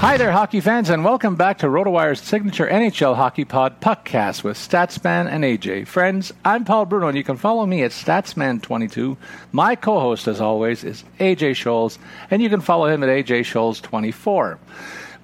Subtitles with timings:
[0.00, 4.56] Hi there, hockey fans, and welcome back to RotoWire's signature NHL Hockey Pod Puckcast with
[4.56, 5.88] Statsman and AJ.
[5.88, 9.16] Friends, I'm Paul Bruno, and you can follow me at Statsman22.
[9.50, 11.98] My co-host, as always, is AJ Scholz,
[12.30, 14.58] and you can follow him at AJ Scholz24.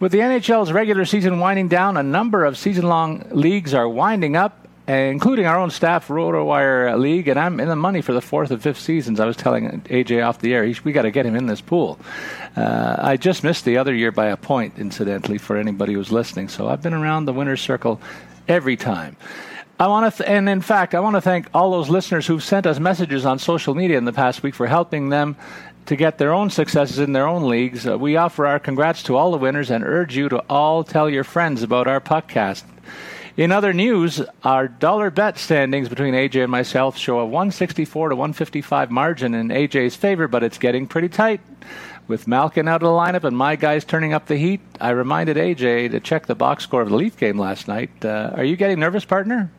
[0.01, 4.64] With the NHL's regular season winding down, a number of season-long leagues are winding up,
[4.87, 8.63] including our own staff RotoWire League, and I'm in the money for the fourth and
[8.63, 9.19] fifth seasons.
[9.19, 11.99] I was telling AJ off the air, we got to get him in this pool.
[12.57, 16.49] Uh, I just missed the other year by a point, incidentally, for anybody who's listening.
[16.49, 18.01] So I've been around the winner's circle
[18.47, 19.17] every time.
[19.81, 22.45] I want to, th- and in fact, I want to thank all those listeners who've
[22.45, 25.37] sent us messages on social media in the past week for helping them
[25.87, 27.87] to get their own successes in their own leagues.
[27.87, 31.11] Uh, we offer our congrats to all the winners and urge you to all tell
[31.11, 32.63] your friends about our podcast.
[33.37, 38.15] In other news, our dollar bet standings between AJ and myself show a 164 to
[38.15, 41.41] 155 margin in AJ's favor, but it's getting pretty tight.
[42.07, 45.37] With Malkin out of the lineup and my guys turning up the heat, I reminded
[45.37, 47.91] AJ to check the box score of the Leaf game last night.
[48.05, 49.51] Uh, are you getting nervous, partner?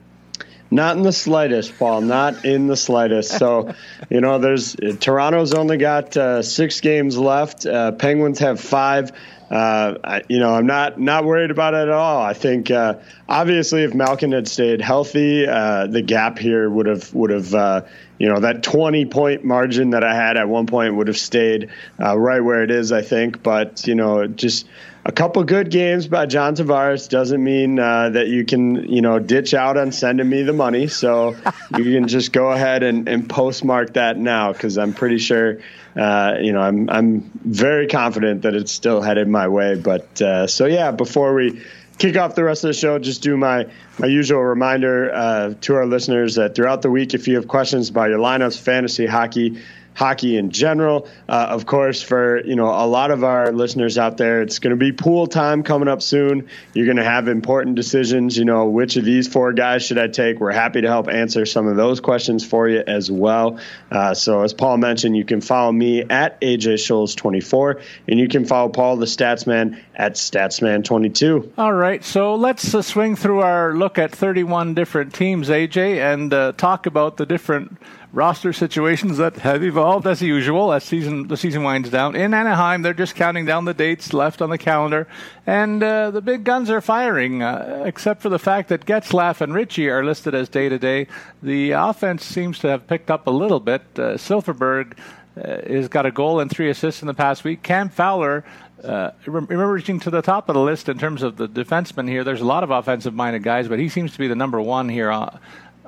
[0.71, 2.01] Not in the slightest, Paul.
[2.01, 3.37] Not in the slightest.
[3.37, 3.73] So,
[4.09, 7.65] you know, there's Toronto's only got uh, six games left.
[7.65, 9.11] Uh, Penguins have five
[9.49, 12.21] uh, I, you know, I'm not not worried about it at all.
[12.21, 12.95] I think uh,
[13.29, 17.81] obviously if Malkin had stayed healthy, uh, the gap here would have would have uh,
[18.17, 21.69] you know that 20 point margin that I had at one point would have stayed
[22.01, 22.91] uh, right where it is.
[22.91, 24.67] I think, but you know, just
[25.07, 29.19] a couple good games by John Tavares doesn't mean uh, that you can, you know,
[29.19, 30.87] ditch out on sending me the money.
[30.87, 31.35] So
[31.77, 35.59] you can just go ahead and, and postmark that now because I'm pretty sure,
[35.95, 39.75] uh, you know, I'm I'm very confident that it's still headed my way.
[39.75, 41.61] But uh, so yeah, before we
[41.99, 43.67] kick off the rest of the show, just do my
[43.99, 47.89] my usual reminder uh, to our listeners that throughout the week, if you have questions
[47.89, 49.61] about your lineups, fantasy hockey
[49.95, 51.07] hockey in general.
[51.27, 54.71] Uh, of course, for you know a lot of our listeners out there, it's going
[54.71, 56.47] to be pool time coming up soon.
[56.73, 58.37] You're going to have important decisions.
[58.37, 60.39] You know, which of these four guys should I take?
[60.39, 63.59] We're happy to help answer some of those questions for you as well.
[63.89, 68.27] Uh, so, as Paul mentioned, you can follow me at AJ Scholz 24, and you
[68.27, 71.53] can follow Paul the Statsman at Statsman 22.
[71.57, 76.33] All right, so let's uh, swing through our look at 31 different teams, AJ, and
[76.33, 77.77] uh, talk about the different
[78.15, 82.15] roster situations that have evolved as usual as season the season winds down.
[82.15, 85.05] In Anaheim, they're just counting down the dates left on the calendar,
[85.45, 87.43] and uh, the big guns are firing.
[87.43, 91.07] Uh, except for the fact that Getzlaf and Ritchie are listed as day to day,
[91.43, 93.81] the offense seems to have picked up a little bit.
[93.95, 94.97] Uh, Silfverberg
[95.37, 97.61] uh, has got a goal and three assists in the past week.
[97.61, 98.45] Cam Fowler.
[98.83, 102.23] Uh, reaching to the top of the list in terms of the defensemen here.
[102.23, 104.89] There's a lot of offensive minded guys, but he seems to be the number one
[104.89, 105.39] here uh,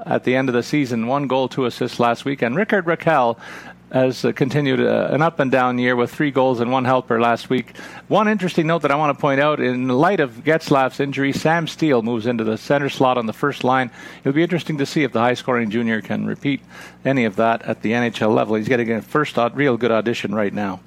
[0.05, 1.07] at the end of the season.
[1.07, 2.41] One goal, two assists last week.
[2.41, 3.37] And Rickard Rakell
[3.91, 7.21] has uh, continued uh, an up and down year with three goals and one helper
[7.21, 7.75] last week.
[8.07, 11.67] One interesting note that I want to point out in light of Getzlaf's injury, Sam
[11.67, 13.89] Steele moves into the center slot on the first line.
[14.19, 16.61] It'll be interesting to see if the high scoring junior can repeat
[17.05, 18.55] any of that at the NHL level.
[18.55, 20.81] He's getting a first real good audition right now.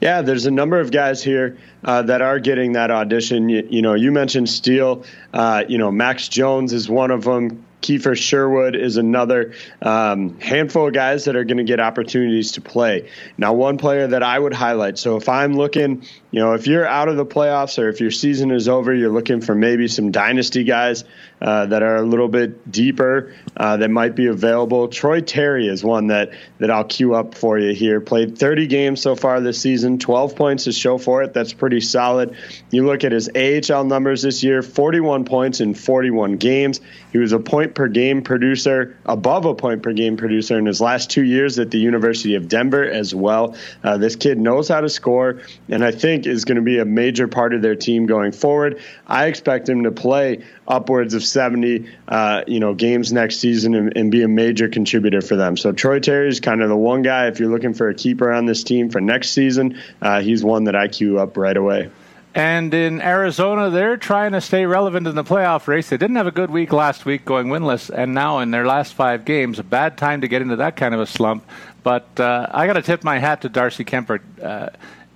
[0.00, 3.48] Yeah, there's a number of guys here uh, that are getting that audition.
[3.48, 5.04] You, you, know, you mentioned Steele.
[5.32, 7.64] Uh, you know, Max Jones is one of them.
[7.86, 12.60] Kiefer Sherwood is another um, handful of guys that are going to get opportunities to
[12.60, 13.08] play.
[13.38, 14.98] Now, one player that I would highlight.
[14.98, 16.02] So if I'm looking,
[16.32, 19.12] you know, if you're out of the playoffs or if your season is over, you're
[19.12, 21.04] looking for maybe some dynasty guys
[21.40, 24.88] uh, that are a little bit deeper uh, that might be available.
[24.88, 28.00] Troy Terry is one that that I'll queue up for you here.
[28.00, 31.34] Played 30 games so far this season, 12 points to show for it.
[31.34, 32.36] That's pretty solid.
[32.70, 36.80] You look at his AHL numbers this year: 41 points in 41 games.
[37.12, 40.80] He was a point per game producer, above a point per game producer in his
[40.80, 43.56] last two years at the University of Denver as well.
[43.82, 46.84] Uh, this kid knows how to score, and I think is going to be a
[46.84, 48.80] major part of their team going forward.
[49.06, 53.96] I expect him to play upwards of 70, uh, you know, games next season and,
[53.96, 55.56] and, be a major contributor for them.
[55.56, 57.26] So Troy Terry is kind of the one guy.
[57.26, 60.64] If you're looking for a keeper on this team for next season, uh, he's one
[60.64, 61.90] that I queue up right away.
[62.36, 65.88] And in Arizona, they're trying to stay relevant in the playoff race.
[65.88, 68.92] They didn't have a good week last week going winless, and now in their last
[68.92, 71.46] five games, a bad time to get into that kind of a slump.
[71.82, 74.20] But uh, I got to tip my hat to Darcy Kuemper.
[74.42, 74.68] Uh,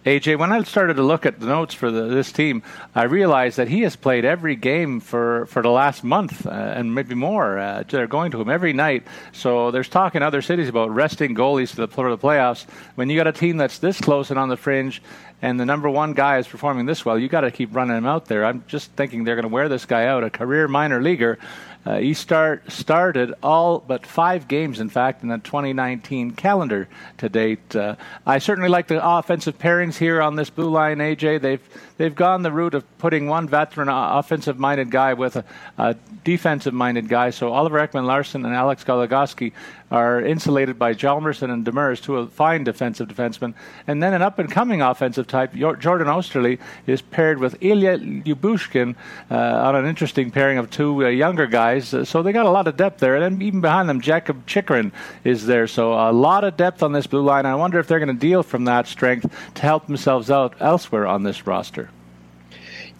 [0.07, 2.63] AJ, when I started to look at the notes for the, this team,
[2.95, 6.95] I realized that he has played every game for, for the last month uh, and
[6.95, 7.59] maybe more.
[7.59, 9.07] Uh, they're going to him every night.
[9.33, 12.65] So there's talk in other cities about resting goalies for the, for the playoffs.
[12.95, 15.03] When you got a team that's this close and on the fringe,
[15.43, 18.07] and the number one guy is performing this well, you got to keep running him
[18.07, 18.47] out there.
[18.47, 21.39] I'm just thinking they're going to wear this guy out, a career minor leaguer.
[21.85, 27.29] Uh, he start started all but five games, in fact, in the 2019 calendar to
[27.29, 27.75] date.
[27.75, 27.97] Uh,
[28.27, 30.99] I certainly like the offensive pairings here on this blue line.
[30.99, 31.67] AJ, they've
[31.97, 35.45] they've gone the route of putting one veteran offensive-minded guy with a,
[35.79, 37.31] a defensive-minded guy.
[37.31, 39.53] So Oliver Ekman-Larsson and Alex Goligoski
[39.91, 43.55] are insulated by Hjalmarsson and Demers, two fine defensive defensemen.
[43.87, 48.95] And then an up-and-coming offensive type, Jordan Oesterle, is paired with Ilya Lyubushkin
[49.31, 51.93] uh, on an interesting pairing of two uh, younger guys.
[51.93, 53.17] Uh, so they got a lot of depth there.
[53.17, 54.93] And then even behind them, Jakob Chychrun
[55.25, 55.67] is there.
[55.67, 57.47] So a lot of depth on this blue line.
[57.47, 61.07] I wonder if they're going to deal from that strength to help themselves out elsewhere
[61.07, 61.91] on this roster.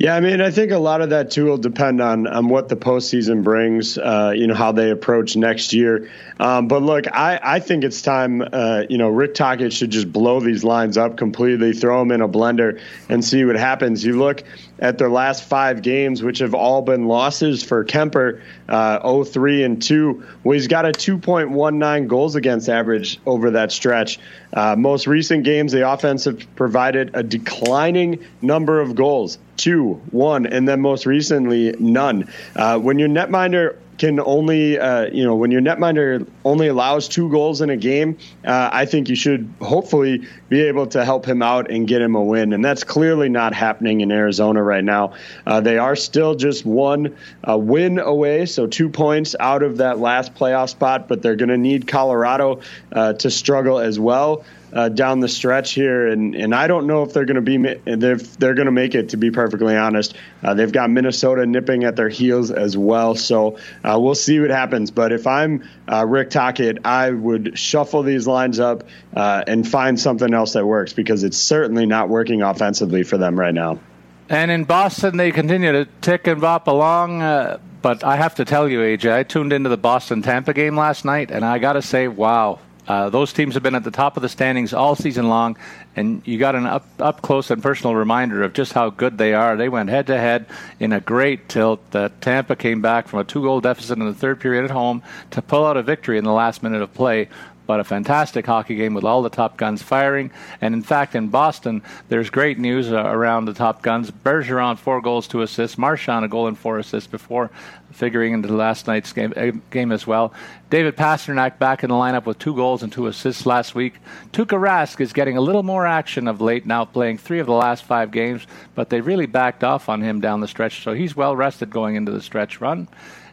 [0.01, 2.71] Yeah, I mean, I think a lot of that too will depend on on what
[2.71, 3.99] the postseason brings.
[3.99, 6.11] Uh, you know how they approach next year.
[6.39, 8.41] Um, but look, I I think it's time.
[8.41, 12.23] Uh, you know, Rick Tocchet should just blow these lines up completely, throw them in
[12.23, 12.81] a blender,
[13.11, 14.03] and see what happens.
[14.03, 14.43] You look
[14.81, 19.81] at their last five games, which have all been losses for Kuemper, uh, 03 and
[19.81, 20.25] 2.
[20.43, 24.19] Well, he's got a 2.19 goals against average over that stretch.
[24.53, 30.47] Uh, most recent games, the offense have provided a declining number of goals two, one,
[30.47, 32.27] and then most recently, none.
[32.57, 37.29] Uh, when your netminder can only, uh, you know, when your netminder only allows two
[37.31, 38.17] goals in a game,
[38.47, 42.15] uh, I think you should hopefully be able to help him out and get him
[42.15, 42.55] a win.
[42.55, 45.13] And that's clearly not happening in Arizona right now.
[45.47, 47.15] Uh, they are still just one
[47.47, 51.51] uh, win away, so two points out of that last playoff spot, but they're going
[51.51, 52.63] to need Colorado
[52.93, 57.03] uh, to struggle as well uh, down the stretch here, and, and I don't know
[57.03, 59.11] if they're going to be they're, they're going to make it.
[59.11, 63.59] To be perfectly honest, uh, they've got Minnesota nipping at their heels as well, so
[63.85, 64.91] uh, we'll see what happens.
[64.91, 68.85] But if I'm uh, Rick Tocchet, I would shuffle these lines up
[69.15, 73.39] uh, and find something else that works because it's certainly not working offensively for them
[73.39, 73.81] right now.
[74.29, 77.21] And in Boston, they continue to tick and bop along.
[77.21, 80.77] Uh, but I have to tell you, AJ, I tuned into the Boston Tampa game
[80.77, 83.91] last night, and I got to say, wow, uh, those teams have been at the
[83.91, 85.57] top of the standings all season long,
[85.97, 89.35] and you got an up, up close and personal reminder of just how good they
[89.35, 89.57] are.
[89.57, 90.47] They went head to head
[90.79, 91.81] in a great tilt.
[91.95, 95.03] Uh, Tampa came back from a two goal deficit in the third period at home
[95.31, 97.29] to pull out a victory in the last minute of play
[97.71, 100.33] but a fantastic hockey game with all the top guns firing.
[100.61, 104.11] And in fact, in Boston, there's great news uh, around the top guns.
[104.11, 105.79] Bergeron, four goals, two assists.
[105.79, 107.49] Marchand, a goal and four assists before
[107.93, 110.35] figuring into last night's game, uh, game as well.
[110.69, 113.95] David Pastrnak back in the lineup with two goals and two assists last week.
[114.33, 117.53] Tuukka Rask is getting a little more action of late now, playing three of the
[117.53, 121.15] last five games, but they really backed off on him down the stretch, so he's
[121.15, 122.89] well rested going into the stretch run.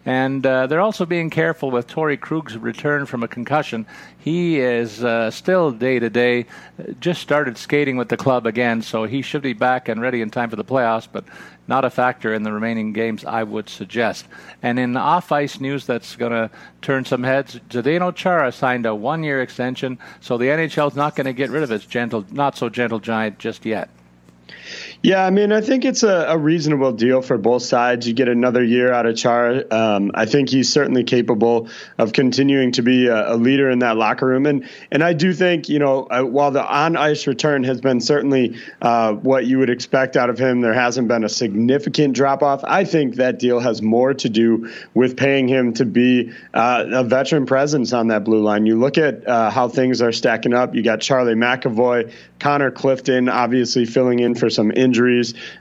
[0.07, 3.85] And uh, they're also being careful with Torey Krug's return from a concussion.
[4.17, 6.45] He is uh, still day to day,
[7.01, 10.29] just started skating with the club again, so he should be back and ready in
[10.29, 11.25] time for the playoffs, but
[11.67, 14.27] not a factor in the remaining games, I would suggest.
[14.63, 16.49] And in off ice news that's going to
[16.81, 21.17] turn some heads, Zdeno Chara signed a one year extension, so the NHL is not
[21.17, 23.89] going to get rid of its gentle, not so gentle giant just yet.
[25.03, 28.07] Yeah, I mean, I think it's a, a, reasonable deal for both sides.
[28.07, 29.63] You get another year out of Char.
[29.69, 33.95] Um, I think he's certainly capable of continuing to be a, a, leader in that
[33.95, 37.63] locker room, and and I do think you know uh, while the on ice return
[37.65, 41.29] has been certainly uh, what you would expect out of him, there hasn't been a
[41.29, 42.63] significant drop off.
[42.63, 47.03] I think that deal has more to do with paying him to be uh, a
[47.03, 48.65] veteran presence on that blue line.
[48.65, 50.73] You look at uh, how things are stacking up.
[50.73, 54.87] You got Charlie McAvoy, Connor Clifton, obviously filling in for some injuries,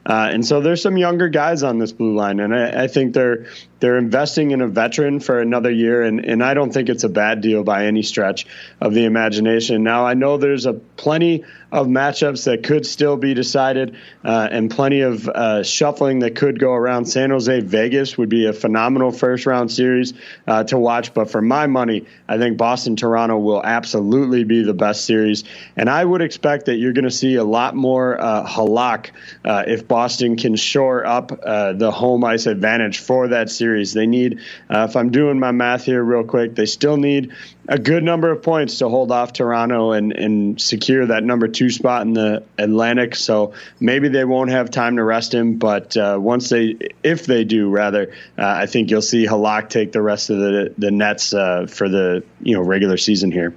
[0.07, 3.15] uh, and so there's some younger guys on this blue line, and I, I think
[3.15, 3.47] they're
[3.79, 7.09] they're investing in a veteran for another year, and, and I don't think it's a
[7.09, 8.47] bad deal by any stretch
[8.81, 9.83] of the imagination.
[9.83, 14.71] Now, I know there's a plenty of matchups that could still be decided, uh, and
[14.71, 17.05] plenty of uh, shuffling that could go around.
[17.05, 20.15] San Jose Vegas would be a phenomenal first round series
[20.47, 24.75] uh, to watch, but for my money, I think Boston Toronto will absolutely be the
[24.75, 25.45] best series,
[25.77, 29.11] and I would expect that you're going to see a lot more uh, halak
[29.45, 33.93] uh, if Boston can shore up uh, the home ice advantage for that series series.
[33.93, 34.41] They need,
[34.71, 37.33] uh, if I'm doing my math here real quick, they still need
[37.69, 41.69] a good number of points to hold off Toronto and, and secure that number two
[41.69, 43.17] spot in the Atlantic.
[43.17, 47.45] So maybe they won't have time to rest him, but uh, once they, if they
[47.45, 51.35] do, rather, uh, I think you'll see Halak take the rest of the the Nets
[51.35, 53.55] uh, for the you know regular season here.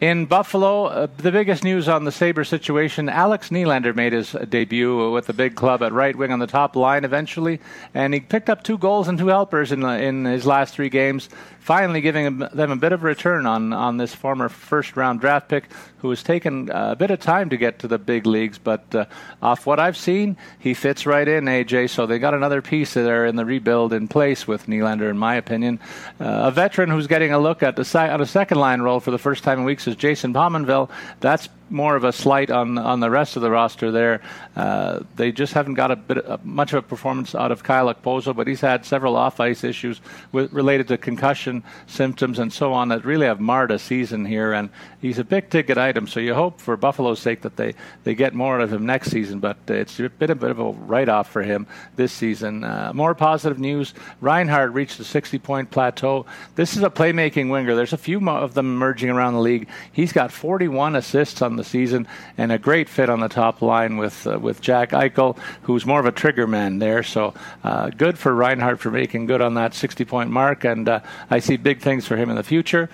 [0.00, 5.10] In Buffalo, uh, the biggest news on the Sabre situation Alex Nylander made his debut
[5.10, 7.58] with the big club at right wing on the top line eventually,
[7.94, 11.28] and he picked up two goals and two helpers in, in his last three games
[11.68, 15.50] finally giving them a bit of a return on, on this former first round draft
[15.50, 15.64] pick
[15.98, 18.56] who has taken a bit of time to get to the big leagues.
[18.56, 19.04] But uh,
[19.42, 21.90] off what I've seen, he fits right in, AJ.
[21.90, 25.34] So they got another piece there in the rebuild in place with Nylander, in my
[25.34, 25.78] opinion.
[26.18, 28.98] Uh, a veteran who's getting a look at the si- on a second line role
[28.98, 30.88] for the first time in weeks is Jason Pominville.
[31.20, 34.20] That's more of a slight on on the rest of the roster there.
[34.56, 38.34] Uh, they just haven't got a bit much of a performance out of Kyle Okposo,
[38.34, 40.00] but he's had several off ice issues
[40.32, 44.52] with, related to concussion symptoms and so on that really have marred a season here.
[44.52, 44.70] And
[45.00, 48.34] he's a big ticket item, so you hope for Buffalo's sake that they, they get
[48.34, 49.40] more out of him next season.
[49.40, 52.64] But it's a bit, a bit of a write off for him this season.
[52.64, 56.26] Uh, more positive news: Reinhart reached the 60 point plateau.
[56.54, 57.74] This is a playmaking winger.
[57.74, 59.68] There's a few of them emerging around the league.
[59.92, 63.98] He's got 41 assists on the season and a great fit on the top line
[63.98, 67.02] with uh, with Jack Eichel, who's more of a trigger man there.
[67.02, 71.00] So uh, good for Reinhart for making good on that 60 point mark, and uh,
[71.30, 72.88] I see big things for him in the future.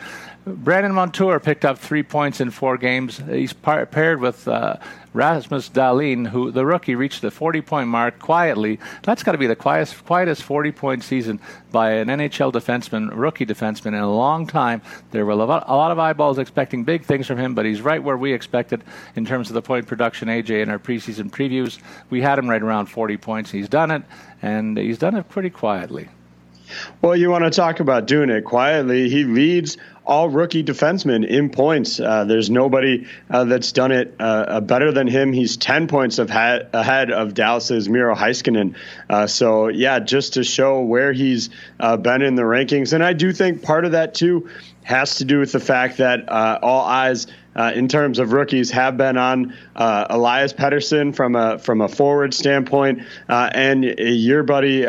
[0.47, 3.17] Brandon Montour picked up three points in four games.
[3.17, 4.77] He's par- paired with uh,
[5.15, 8.79] Rasmus Dahlin, who the rookie reached the 40 point mark quietly.
[9.05, 11.41] That's got to be the quietest, quietest 40 point season
[11.73, 14.83] by an NHL defenseman, rookie defenseman, in a long time.
[15.13, 17.81] There were a lot, a lot of eyeballs expecting big things from him, but he's
[17.81, 18.85] right where we expected
[19.17, 20.29] in terms of the point production.
[20.29, 21.79] AJ in our preseason previews,
[22.11, 23.51] we had him right around 40 points.
[23.51, 24.03] He's done it,
[24.43, 26.11] and he's done it pretty quietly.
[27.03, 29.09] Well, you want to talk about doing it quietly.
[29.09, 29.77] He leads
[30.07, 31.99] all rookie defensemen in points.
[31.99, 35.33] Uh, there's nobody uh, that's done it uh, better than him.
[35.33, 38.75] He's 10 points of ha- ahead of Dallas's Miro Heiskanen.
[39.09, 41.51] Uh, so, yeah, just to show where he's
[41.81, 42.93] uh, been in the rankings.
[42.93, 44.51] And I do think part of that, too,
[44.83, 47.27] has to do with the fact that uh, all eyes–
[47.57, 51.89] uh, in terms of rookies have been on uh, Elias Pettersson from a from a
[51.89, 54.83] forward standpoint, uh, and your buddy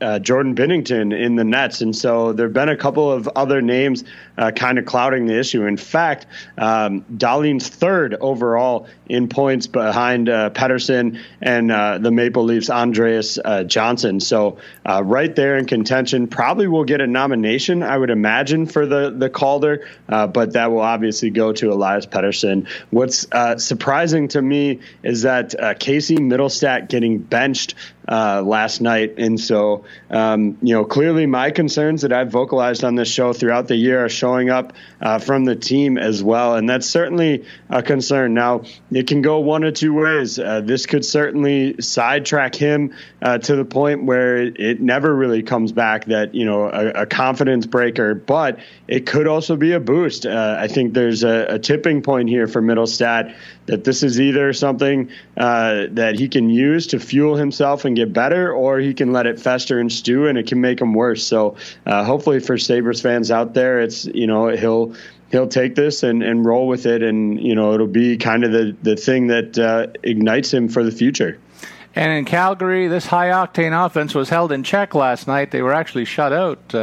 [0.00, 3.60] uh, uh, Jordan Binnington in the Nets, and so there've been a couple of other
[3.60, 4.04] names
[4.38, 5.66] uh, kind of clouding the issue.
[5.66, 6.26] In fact,
[6.58, 11.70] um, Dahlin's third overall in points behind Pettersson and
[12.04, 14.20] the Maple Leafs Andreas Johnsson.
[14.20, 19.10] So right there in contention, probably will get a nomination, I would imagine, for the
[19.10, 22.06] the Calder, but that will obviously go to Elias.
[22.06, 22.68] Pettersson.
[22.90, 27.74] What's uh, surprising to me is that uh, Casey Mittelstadt getting benched
[28.08, 29.14] uh, last night.
[29.18, 33.68] And so, um, you know, clearly my concerns that I've vocalized on this show throughout
[33.68, 36.56] the year are showing up uh, from the team as well.
[36.56, 38.34] And that's certainly a concern.
[38.34, 40.38] Now, it can go one of two ways.
[40.38, 45.72] Uh, this could certainly sidetrack him uh, to the point where it, never really comes
[45.72, 50.26] back that, you know, a, a, confidence breaker, but it could also be a boost.
[50.26, 53.34] Uh, I think there's a, a tipping point here for Mittelstadt
[53.66, 58.12] that this is either something uh, that he can use to fuel himself and get
[58.12, 61.24] better, or he can let it fester and stew, and it can make him worse.
[61.24, 64.94] So uh, hopefully for Sabres fans out there, it's you know he'll
[65.30, 68.52] he'll take this and, and roll with it, and you know it'll be kind of
[68.52, 71.38] the the thing that uh, ignites him for the future.
[71.94, 75.50] And in Calgary, this high octane offense was held in check last night.
[75.50, 76.74] They were actually shut out.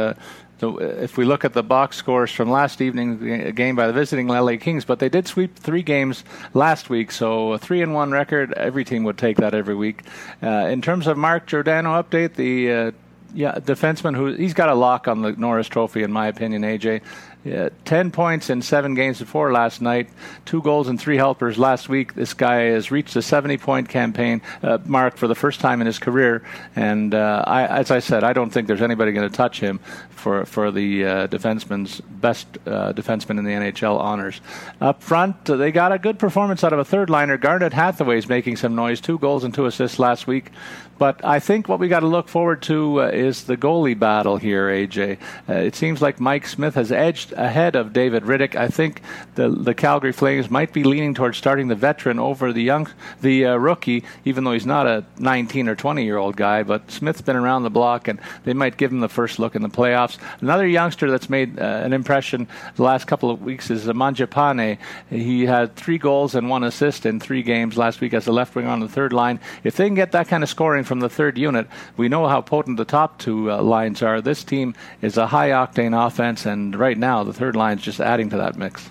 [0.56, 3.92] Uh, So if we look at the box scores from last evening's game by the
[3.92, 7.92] visiting LA Kings, but they did sweep three games last week, so a three and
[7.94, 8.52] one record.
[8.52, 10.02] Every team would take that every week.
[10.42, 12.90] Uh, in terms of Mark Giordano update, the uh,
[13.34, 16.62] yeah defenseman who he's got a lock on the Norris Trophy in my opinion.
[16.62, 17.02] AJ,
[17.44, 20.08] yeah, 10 points in seven games before last night,
[20.46, 22.14] two goals and three helpers last week.
[22.14, 25.86] This guy has reached a 70 point campaign uh, mark for the first time in
[25.86, 26.42] his career.
[26.74, 29.78] And uh, I, as I said, I don't think there's anybody going to touch him
[30.10, 34.40] for, for the uh, defenseman's best uh, defenseman in the NHL honors.
[34.80, 37.36] Up front, uh, they got a good performance out of a third liner.
[37.36, 40.50] Garnet Hathaway's making some noise, two goals and two assists last week.
[40.98, 44.36] But I think what we got to look forward to uh, is the goalie battle
[44.36, 45.18] here, AJ.
[45.48, 48.54] Uh, it seems like Mike Smith has edged ahead of David Rittich.
[48.54, 49.02] I think
[49.34, 52.88] the the Calgary Flames might be leaning towards starting the veteran over the young
[53.20, 56.62] the uh, rookie, even though he's not a 19 or 20 year old guy.
[56.62, 59.62] But Smith's been around the block, and they might give him the first look in
[59.62, 60.18] the playoffs.
[60.40, 62.46] Another youngster that's made uh, an impression
[62.76, 64.78] the last couple of weeks is Mangiapane.
[65.10, 68.54] He had three goals and one assist in three games last week as a left
[68.54, 69.40] wing on the third line.
[69.64, 71.66] If they can get that kind of scoring from the third unit.
[71.96, 74.20] We know how potent the top two uh, lines are.
[74.20, 78.00] This team is a high octane offense, and right now the third line is just
[78.00, 78.90] adding to that mix.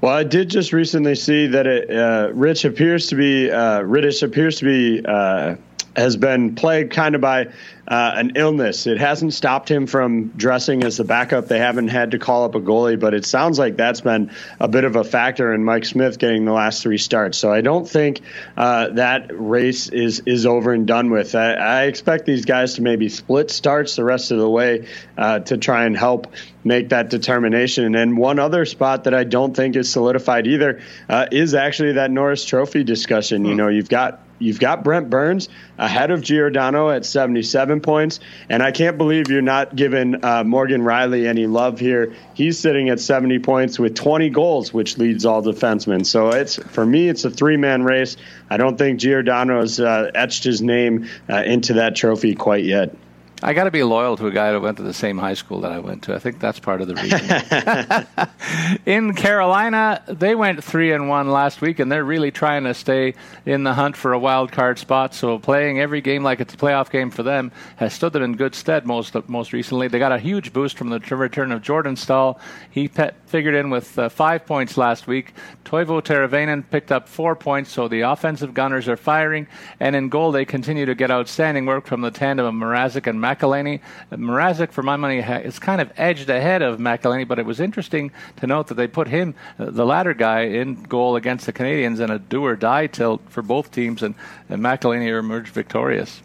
[0.00, 4.22] Well, I did just recently see that it, uh, Rich appears to be uh, Rittich
[4.22, 5.56] appears to be uh,
[5.96, 7.46] has been plagued kind of by
[7.90, 8.86] uh, an illness.
[8.86, 11.48] It hasn't stopped him from dressing as the backup.
[11.48, 14.30] They haven't had to call up a goalie, but it sounds like that's been
[14.60, 17.36] a bit of a factor in Mike Smith getting the last three starts.
[17.36, 18.20] So I don't think
[18.56, 21.34] uh, that race is is over and done with.
[21.34, 24.86] I, I, expect these guys to maybe split starts the rest of the way
[25.18, 26.32] uh, to try and help
[26.62, 27.96] make that determination.
[27.96, 32.12] And one other spot that I don't think is solidified either uh, is actually that
[32.12, 33.44] Norris Trophy discussion.
[33.44, 33.56] You hmm.
[33.56, 38.18] know, you've got you've got Brent Burns ahead of Giordano at 77 points,
[38.48, 42.14] and I can't believe you're not giving uh, Morgan Rielly any love here.
[42.34, 46.04] He's sitting at 70 points with 20 goals, which leads all defensemen.
[46.04, 48.16] So it's for me, it's a three-man race.
[48.48, 52.94] I don't think Giordano has uh, etched his name uh, into that trophy quite yet.
[53.42, 55.60] I got to be loyal to a guy that went to the same high school
[55.62, 56.14] that I went to.
[56.14, 58.80] I think that's part of the reason.
[58.86, 63.14] in Carolina, they went three and one last week, and they're really trying to stay
[63.46, 65.14] in the hunt for a wild card spot.
[65.14, 68.36] So playing every game like it's a playoff game for them has stood them in
[68.36, 68.86] good stead.
[68.86, 72.38] Most most recently, they got a huge boost from the return of Jordan Staal.
[72.70, 75.32] He pe- figured in with uh, five points last week.
[75.64, 77.70] Teuvo Teravainen picked up four points.
[77.70, 79.46] So the offensive gunners are firing,
[79.78, 83.29] and in goal they continue to get outstanding work from the tandem of Mrazek and.
[83.30, 83.80] McElhinney.
[84.12, 88.10] Mrazek, for my money, is kind of edged ahead of McElhinney, but it was interesting
[88.36, 92.00] to note that they put him, uh, the latter guy, in goal against the Canadiens
[92.00, 94.14] in a do or die tilt for both teams, and,
[94.48, 96.22] and McElhinney emerged victorious.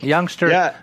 [0.00, 0.48] Youngster.
[0.48, 0.76] Yeah.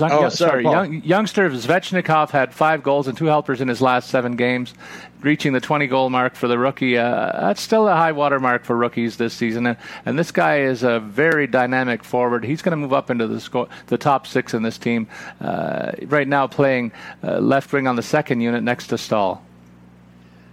[0.00, 4.36] oh, sorry, young, youngster Svechnikov had five goals and two helpers in his last seven
[4.36, 4.74] games
[5.22, 6.96] reaching the 20 goal mark for the rookie.
[6.98, 9.66] Uh, that's still a high water mark for rookies this season.
[9.66, 12.44] And, and this guy is a very dynamic forward.
[12.44, 15.08] He's going to move up into the the top six in this team.
[15.40, 19.42] Uh, right now, playing uh, left wing on the second unit next to Staal.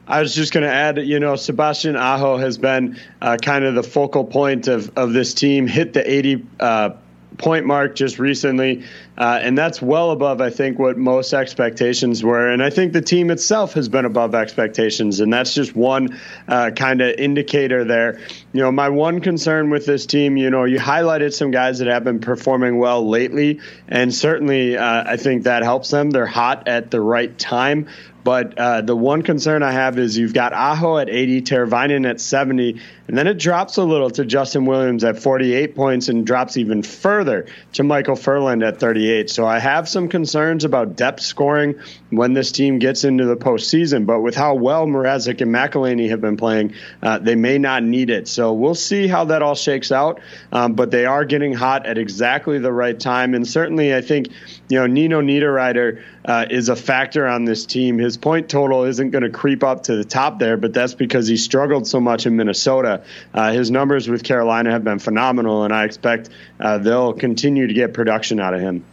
[0.07, 3.75] I was just going to add, you know, Sebastian Aho has been uh, kind of
[3.75, 6.89] the focal point of, of this team, hit the 80 uh,
[7.37, 8.83] point mark just recently.
[9.17, 12.49] Uh, and that's well above, I think, what most expectations were.
[12.49, 15.19] And I think the team itself has been above expectations.
[15.19, 18.19] And that's just one uh, kind of indicator there.
[18.57, 21.87] You know, my one concern with this team, you know, you highlighted some guys that
[21.87, 23.59] have been performing well lately.
[23.87, 26.09] And certainly, uh, I think that helps them.
[26.09, 27.87] They're hot at the right time.
[28.27, 32.19] But uh, the one concern I have is you've got Aho at 80, Teravainen at
[32.19, 36.57] 70, and then it drops a little to Justin Williams at 48 points and drops
[36.57, 39.29] even further to Michael Ferland at 38.
[39.29, 44.05] So I have some concerns about depth scoring when this team gets into the postseason.
[44.05, 48.09] But with how well Mrazek and McElhinney have been playing, uh, they may not need
[48.09, 48.27] it.
[48.27, 50.19] So we'll see how that all shakes out.
[50.51, 53.33] Um, but they are getting hot at exactly the right time.
[53.33, 54.29] And certainly, I think,
[54.69, 57.97] you know, Nino Niederreiter uh, is a factor on this team.
[57.97, 61.27] His point total isn't going to creep up to the top there, but that's because
[61.27, 63.03] he struggled so much in Minnesota.
[63.33, 66.29] Uh, his numbers with Carolina have been phenomenal, and I expect
[66.59, 68.85] uh, they'll continue to get production out of him.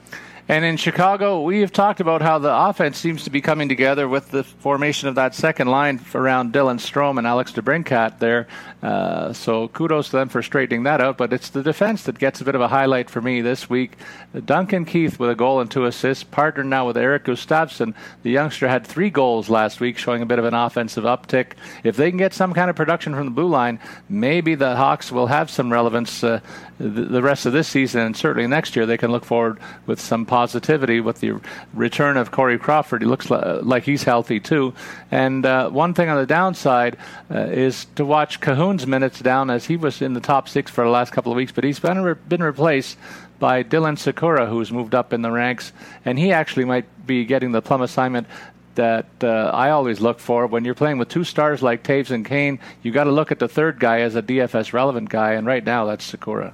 [0.46, 4.06] And in Chicago, we have talked about how the offense seems to be coming together
[4.06, 8.46] with the formation of that second line around Dylan Strome and Alex DeBrincat there.
[8.82, 11.16] Uh, so kudos to them for straightening that out.
[11.16, 13.96] But it's the defense that gets a bit of a highlight for me this week.
[14.44, 17.94] Duncan Keith with a goal and two assists, partnered now with Erik Gustafsson.
[18.22, 21.52] The youngster had three goals last week, showing a bit of an offensive uptick.
[21.84, 23.80] If they can get some kind of production from the blue line,
[24.10, 26.40] maybe the Hawks will have some relevance uh,
[26.78, 28.86] the, rest of this season and certainly next year.
[28.86, 31.40] They can look forward with some positivity with the
[31.72, 33.02] return of Corey Crawford.
[33.02, 34.74] He looks like he's healthy too.
[35.10, 36.96] And uh, one thing on the downside
[37.30, 40.84] uh, is to watch Kahun's minutes down as he was in the top six for
[40.84, 42.98] the last couple of weeks, but he's been, re- been replaced
[43.38, 45.72] by Dylan Sikura, who's moved up in the ranks,
[46.04, 48.26] and he actually might be getting the plum assignment
[48.74, 50.46] that uh, I always look for.
[50.46, 53.38] When you're playing with two stars like Toews and Kane, you got to look at
[53.38, 56.52] the third guy as a DFS relevant guy, and right now that's Sikura.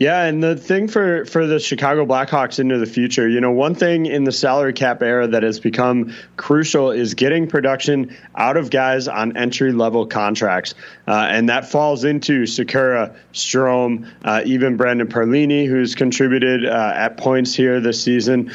[0.00, 3.74] Yeah, and the thing for for the Chicago Blackhawks into the future, you know, one
[3.74, 8.70] thing in the salary cap era that has become crucial is getting production out of
[8.70, 10.74] guys on entry level contracts,
[11.06, 17.18] uh, and that falls into Sikura, Strome, uh, even Brendan Perlini, who's contributed uh, at
[17.18, 18.52] points here this season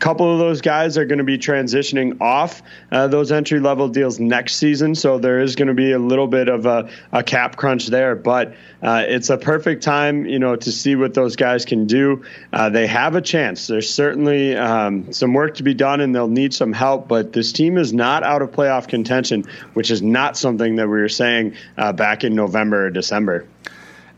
[0.00, 4.18] couple of those guys are going to be transitioning off uh, those entry level deals
[4.18, 4.94] next season.
[4.94, 8.16] So there is going to be a little bit of a, a cap crunch there,
[8.16, 12.24] but uh, it's a perfect time, you know, to see what those guys can do.
[12.52, 13.66] Uh, they have a chance.
[13.66, 17.06] There's certainly um, some work to be done, and they'll need some help.
[17.06, 20.98] But this team is not out of playoff contention, which is not something that we
[20.98, 23.46] were saying uh, back in November or December.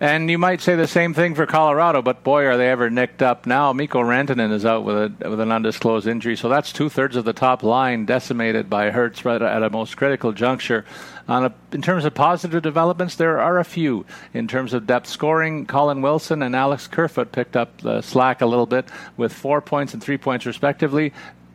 [0.03, 3.23] And you might say the same thing for Colorado, but boy, are they ever nicked
[3.23, 3.73] up now.
[3.73, 7.25] Mikko Rantanen is out with a with an undisclosed injury, so that's two thirds of
[7.25, 10.85] the top line decimated by hurts right at a most critical juncture.
[11.29, 14.05] A, in terms of positive developments, there are a few.
[14.35, 18.47] In terms of depth scoring, Colin Wilson and Alex Kerfoot picked up the slack a
[18.47, 21.13] little bit with four points and three points respectively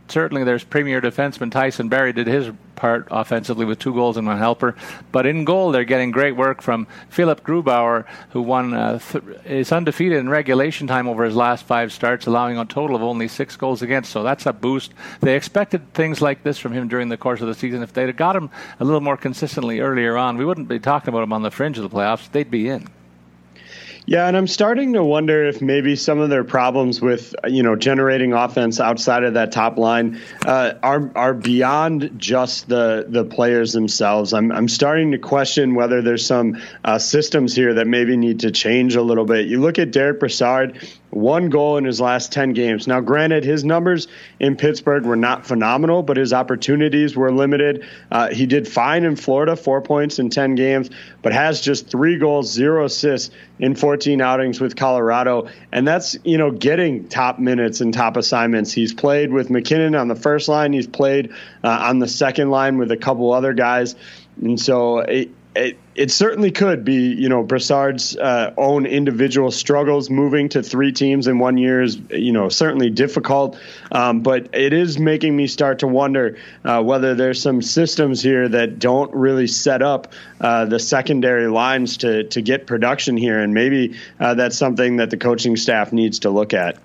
[0.10, 4.38] certainly there's premier defenseman Tyson Barrie did his part offensively with two goals and one
[4.38, 4.76] helper.
[5.12, 9.74] But in goal, they're getting great work from Philipp Grubauer, who won uh, th- is
[9.74, 13.58] undefeated in regulation time over his last five starts, allowing a total of only six
[13.58, 14.12] goals against.
[14.12, 14.94] So that's a boost.
[15.20, 17.84] They expected things like this from him during the course of the season.
[17.84, 21.10] If they'd have got him a little more consistently earlier on, we wouldn't be talking
[21.10, 22.32] about him on the fringe of the playoffs.
[22.32, 22.88] They'd be in.
[24.10, 27.76] Yeah, and I'm starting to wonder if maybe some of their problems with you know
[27.76, 33.74] generating offense outside of that top line uh, are are beyond just the the players
[33.74, 34.32] themselves.
[34.32, 38.52] I'm I'm starting to question whether there's some uh, systems here that maybe need to
[38.52, 39.48] change a little bit.
[39.48, 42.88] You look at Derek Brassard one goal in his last 10 games.
[42.88, 44.08] Now, granted, his numbers
[44.40, 47.86] in Pittsburgh were not phenomenal, but his opportunities were limited.
[48.12, 50.90] Uh, he did fine in Florida, four points in 10 games,
[51.22, 55.48] but has just three goals, zero assists in 14 outings with Colorado.
[55.72, 58.74] And that's, you know, getting top minutes and top assignments.
[58.74, 61.32] He's played with MacKinnon on the first line, he's played
[61.64, 63.96] uh, on the second line with a couple other guys.
[64.42, 70.10] And so it, it, it certainly could be, you know, Brassard's uh, own individual struggles
[70.10, 73.58] moving to three teams in one year is, you know, certainly difficult.
[73.92, 78.48] Um, but it is making me start to wonder uh, whether there's some systems here
[78.48, 83.54] that don't really set up uh, the secondary lines to to get production here, and
[83.54, 86.78] maybe uh, that's something that the coaching staff needs to look at.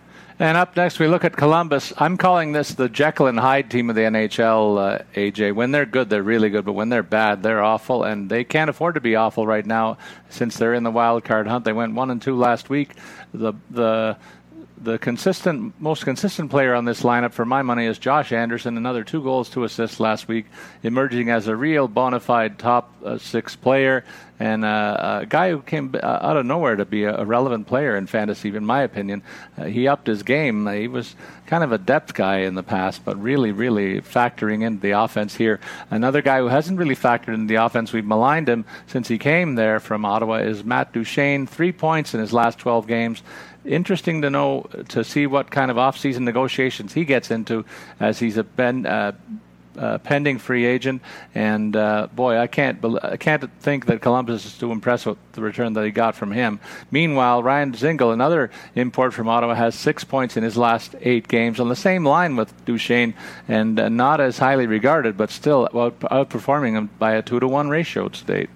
[0.42, 1.92] And up next, we look at Columbus.
[1.98, 5.54] I'm calling this the Jekyll and Hyde team of the NHL, uh, AJ.
[5.54, 8.68] When they're good, they're really good, but when they're bad, they're awful, and they can't
[8.68, 9.98] afford to be awful right now
[10.30, 11.64] since they're in the wild card hunt.
[11.64, 12.90] They went one and two last week.
[13.32, 14.16] The the
[14.82, 18.76] the consistent, most consistent player on this lineup for my money is Josh Anderson.
[18.76, 20.46] Another two goals, two assists last week,
[20.82, 24.04] emerging as a real bona fide top uh, six player
[24.42, 27.96] and uh, a guy who came uh, out of nowhere to be a, relevant player
[27.96, 29.22] in fantasy, in my opinion.
[29.56, 30.66] Uh, he upped his game.
[30.66, 31.14] He was
[31.46, 35.36] kind of a depth guy in the past, but really, really factoring into the offense
[35.36, 35.60] here.
[35.90, 39.54] Another guy who hasn't really factored into the offense, we've maligned him since he came
[39.54, 41.46] there from Ottawa, is Matt Duchene.
[41.46, 43.22] Three points in his last 12 games
[43.64, 47.64] interesting to know to see what kind of off-season negotiations he gets into
[48.00, 49.12] as he's a uh,
[49.76, 51.02] uh, pending free agent.
[51.34, 55.40] And uh, boy, I can't I can't think that Columbus is too impressed with the
[55.40, 56.60] return that he got from him.
[56.90, 61.60] Meanwhile, Ryan Dzingel, another import from Ottawa, has six points in his last eight games
[61.60, 63.14] on the same line with Duchene,
[63.48, 67.68] and uh, not as highly regarded, but still outperforming him by a two to one
[67.68, 68.50] ratio to date.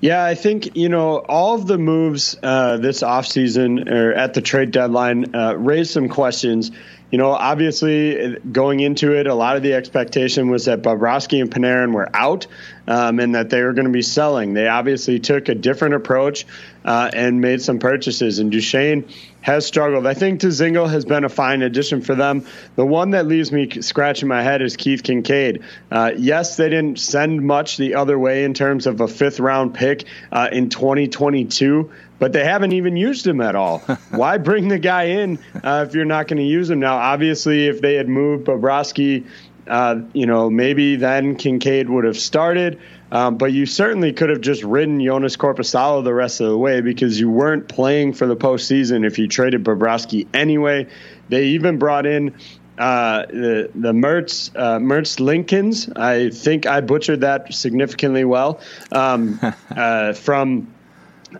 [0.00, 4.40] Yeah, I think, you know, all of the moves uh, this offseason or at the
[4.40, 6.70] trade deadline uh, raised some questions.
[7.10, 11.50] You know, obviously, going into it, a lot of the expectation was that Bobrovsky and
[11.50, 12.46] Panarin were out
[12.88, 14.54] um, and that they were going to be selling.
[14.54, 16.46] They obviously took a different approach
[16.84, 18.38] uh, and made some purchases.
[18.38, 19.08] And Duchene
[19.42, 20.06] has struggled.
[20.06, 22.46] I think Dzingel has been a fine addition for them.
[22.76, 25.62] The one that leaves me scratching my head is Keith Kinkaid.
[25.90, 29.74] Uh, yes, they didn't send much the other way in terms of a fifth round
[29.74, 33.78] pick uh, in 2022 but they haven't even used him at all.
[34.10, 36.96] Why bring the guy in uh, if you're not going to use him now?
[36.96, 39.26] Obviously, if they had moved Bobrovsky
[39.68, 42.80] uh, you know, maybe then Kinkaid would have started.
[43.10, 46.82] Um, but you certainly could have just ridden Jonas Korpisalo the rest of the way
[46.82, 50.88] because you weren't playing for the postseason if you traded Bobrovsky anyway.
[51.28, 52.34] They even brought in
[52.76, 55.88] uh, the the Mertz uh, Mertz Lincolns.
[55.88, 58.60] I think I butchered that significantly well
[58.92, 60.74] um, uh, from.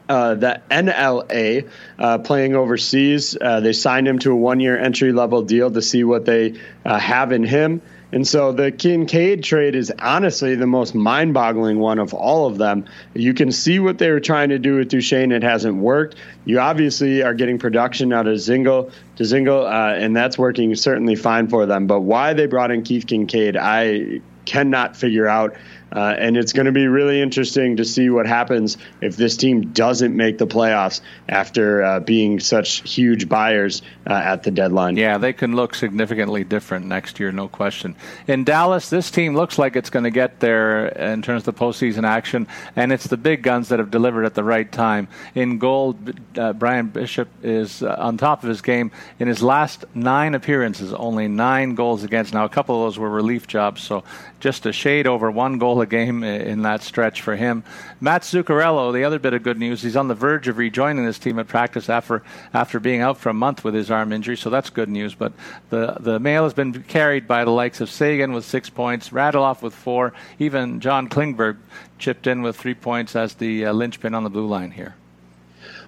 [0.07, 1.67] Uh, the NLA
[1.99, 3.39] uh, playing overseas.
[3.41, 6.61] Uh, they signed him to a one year entry level deal to see what they
[6.85, 7.81] uh, have in him.
[8.11, 12.57] And so the Kinkaid trade is honestly the most mind boggling one of all of
[12.57, 12.87] them.
[13.15, 15.31] You can see what they were trying to do with Duchene.
[15.31, 16.17] It hasn't worked.
[16.47, 21.49] You obviously are getting production out of Zingle, Dzingel, uh, and that's working certainly fine
[21.49, 21.87] for them.
[21.87, 25.55] But why they brought in Keith Kinkaid, I cannot figure out.
[25.93, 29.73] Uh, and it's going to be really interesting to see what happens if this team
[29.73, 34.97] doesn't make the playoffs after uh, being such huge buyers uh, at the deadline.
[34.97, 37.97] Yeah, they can look significantly different next year, no question.
[38.27, 41.61] In Dallas, this team looks like it's going to get there in terms of the
[41.61, 42.47] postseason action,
[42.77, 45.09] and it's the big guns that have delivered at the right time.
[45.35, 45.97] In goal,
[46.37, 48.91] uh, Brian Bishop is uh, on top of his game.
[49.19, 52.35] In his last nine appearances, only nine goals against.
[52.35, 54.05] Now, a couple of those were relief jobs, so
[54.41, 57.65] just a shade over one goal a game in that stretch for him.
[58.01, 61.19] Mats Zuccarello, the other bit of good news, he's on the verge of rejoining this
[61.19, 62.23] team at practice after
[62.55, 65.15] after being out for a month with his arm injury, so that's good news.
[65.15, 65.33] But
[65.71, 69.63] the the mail has been carried by the likes of Seguin with six points, Radulov
[69.63, 71.57] with four, even John Klingberg
[71.99, 74.95] chipped in with three points as the uh, linchpin on the blue line here.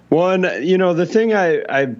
[0.08, 1.94] One, you know, the thing I, I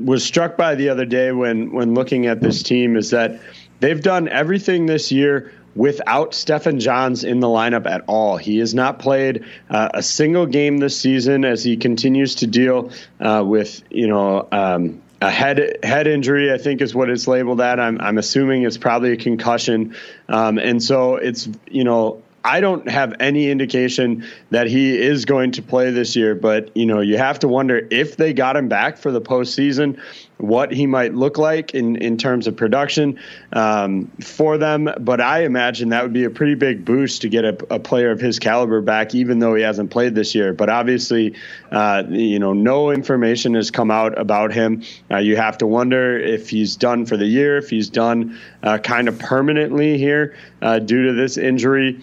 [0.00, 3.40] was struck by the other day when when looking at this team is that
[3.80, 8.36] they've done everything this year without Stephen Johns in the lineup at all.
[8.36, 12.90] He has not played uh, a single game this season as he continues to deal
[13.20, 16.52] uh, with, you know, um, a head head injury.
[16.52, 17.80] I think is what it's labeled at.
[17.80, 19.96] I'm I'm assuming it's probably a concussion,
[20.28, 25.52] um, and so it's you know I don't have any indication that he is going
[25.52, 28.68] to play this year, but you know, you have to wonder if they got him
[28.68, 29.98] back for the postseason,
[30.38, 33.18] what he might look like in, in terms of production
[33.52, 34.88] um, for them.
[34.98, 38.10] But I imagine that would be a pretty big boost to get a, a player
[38.10, 40.52] of his caliber back, even though he hasn't played this year.
[40.52, 41.34] But obviously,
[41.70, 44.82] uh, you know, no information has come out about him.
[45.10, 48.78] Uh, you have to wonder if he's done for the year, if he's done uh,
[48.78, 52.02] kind of permanently here uh, due to this injury.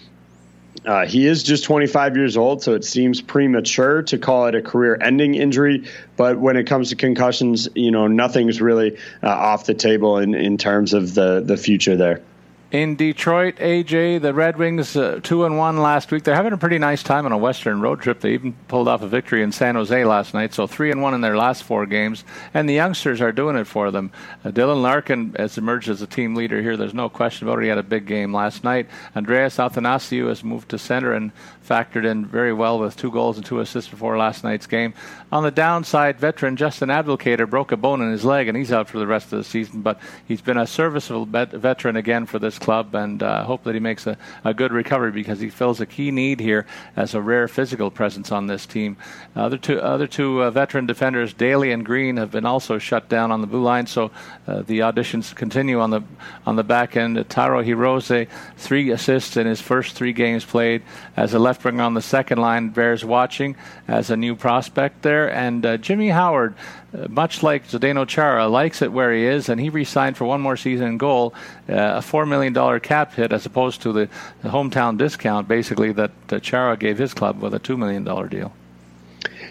[0.86, 4.62] Uh, he is just 25 years old, so it seems premature to call it a
[4.62, 5.88] career-ending injury.
[6.18, 10.34] But when it comes to concussions, you know, nothing's really uh, off the table in,
[10.34, 12.22] in terms of the, the future there.
[12.72, 16.24] In Detroit, AJ, the Red Wings uh, two and one last week.
[16.24, 18.22] They're having a pretty nice time on a Western road trip.
[18.22, 20.54] They even pulled off a victory in San Jose last night.
[20.54, 23.66] So three and one in their last four games, and the youngsters are doing it
[23.66, 24.10] for them.
[24.46, 26.78] Uh, Dylan Larkin has emerged as a team leader here.
[26.78, 27.64] There's no question about it.
[27.64, 28.88] He had a big game last night.
[29.18, 31.34] Andreas Athanasiou has moved to center and
[31.68, 34.94] factored in very well with two goals and two assists before last night's game.
[35.32, 38.90] On the downside, veteran Justin Abdelkader broke a bone in his leg and he's out
[38.90, 39.82] for the rest of the season.
[39.82, 43.74] But he's been a serviceable vet- veteran again for this club, and uh, hope that
[43.74, 47.22] he makes a, a, good recovery because he fills a key need here as a
[47.22, 48.98] rare physical presence on this team.
[49.36, 53.32] Other two other two uh, veteran defenders, Daley and Green, have been also shut down
[53.32, 53.86] on the blue line.
[53.86, 54.12] So
[54.48, 56.02] uh, the auditions continue on the
[56.46, 57.24] on the back end.
[57.30, 60.82] Taro Hirose, three assists in his first three games played
[61.16, 63.56] as a left left on the second line bears watching
[63.88, 65.30] as a new prospect there.
[65.32, 66.56] And uh, Jimmy Howard,
[66.94, 70.42] uh, much like Zdeno Chara, likes it where he is, and he re-signed for one
[70.42, 71.34] more season in goal,
[71.70, 74.10] uh, a $4 million cap hit as opposed to the,
[74.42, 78.54] the hometown discount, basically, that uh, Chara gave his club with a $2 million deal.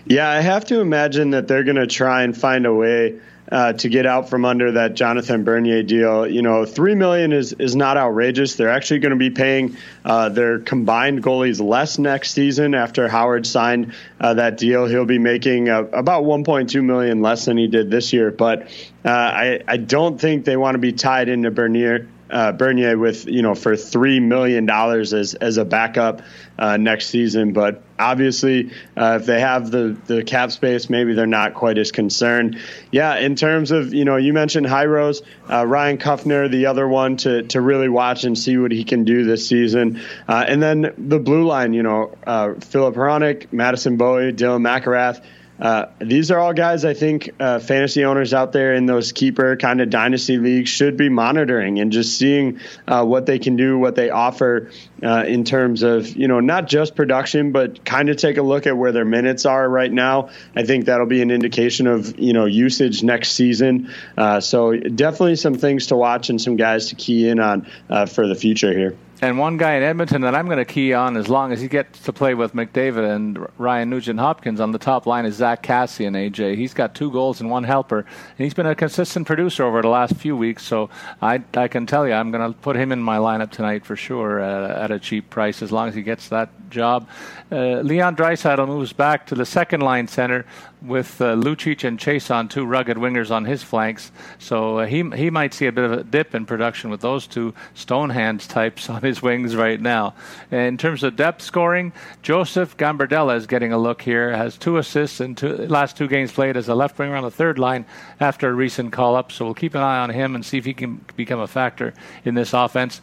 [0.06, 3.18] Yeah, I have to imagine that they're going to try and find a way–
[3.50, 6.26] uh, to get out from under that Jonathan Bernier deal.
[6.26, 8.54] You know, three million is is not outrageous.
[8.54, 13.46] They're actually going to be paying uh, their combined goalies less next season after Howard
[13.46, 14.86] signed uh, that deal.
[14.86, 18.30] He'll be making uh, about 1.2 million less than he did this year.
[18.30, 18.62] But
[19.04, 23.26] uh, I I don't think they want to be tied into Bernier uh, Bernier with
[23.26, 26.22] you know for three million dollars as as a backup
[26.58, 27.52] uh, next season.
[27.52, 31.92] But obviously, uh, if they have the the cap space, maybe they're not quite as
[31.92, 32.58] concerned.
[32.90, 37.16] Yeah, in terms of you know you mentioned Hirose, uh, Ryan Kuffner, the other one
[37.18, 40.92] to to really watch and see what he can do this season, uh, and then
[40.96, 41.72] the blue line.
[41.72, 45.22] You know, uh, Filip Hronek, Madison Bowey, Dylan McIlrath.
[45.60, 49.56] Uh, these are all guys I think uh, fantasy owners out there in those keeper
[49.56, 53.78] kind of dynasty leagues should be monitoring and just seeing uh, what they can do,
[53.78, 54.70] what they offer
[55.02, 58.66] uh, in terms of you know not just production, but kind of take a look
[58.66, 60.30] at where their minutes are right now.
[60.54, 63.92] I think that'll be an indication of you know usage next season.
[64.16, 68.06] Uh, so definitely some things to watch and some guys to key in on uh,
[68.06, 68.96] for the future here.
[69.22, 71.68] And one guy in Edmonton that I'm going to key on as long as he
[71.68, 75.62] gets to play with McDavid and Ryan Nugent Hopkins on the top line is Zack
[75.62, 76.56] Kassian, AJ.
[76.56, 79.88] He's got two goals and one helper, and he's been a consistent producer over the
[79.88, 80.62] last few weeks.
[80.62, 80.88] So
[81.20, 83.94] I, I can tell you, I'm going to put him in my lineup tonight for
[83.94, 87.08] sure uh, at a cheap price as long as he gets that job.
[87.50, 90.46] Uh, Leon Draisaitl moves back to the second line center
[90.82, 94.12] with uh, Lucic and Chiasson two rugged wingers on his flanks.
[94.38, 97.26] So uh, he he might see a bit of a dip in production with those
[97.26, 100.14] two stone hands types on his wings right now.
[100.50, 104.34] In terms of depth scoring, Joseph Gambardella is getting a look here.
[104.34, 107.30] Has two assists in two last two games played as a left winger on the
[107.30, 107.84] third line
[108.20, 109.32] after a recent call up.
[109.32, 111.92] So we'll keep an eye on him and see if he can become a factor
[112.24, 113.00] in this offense.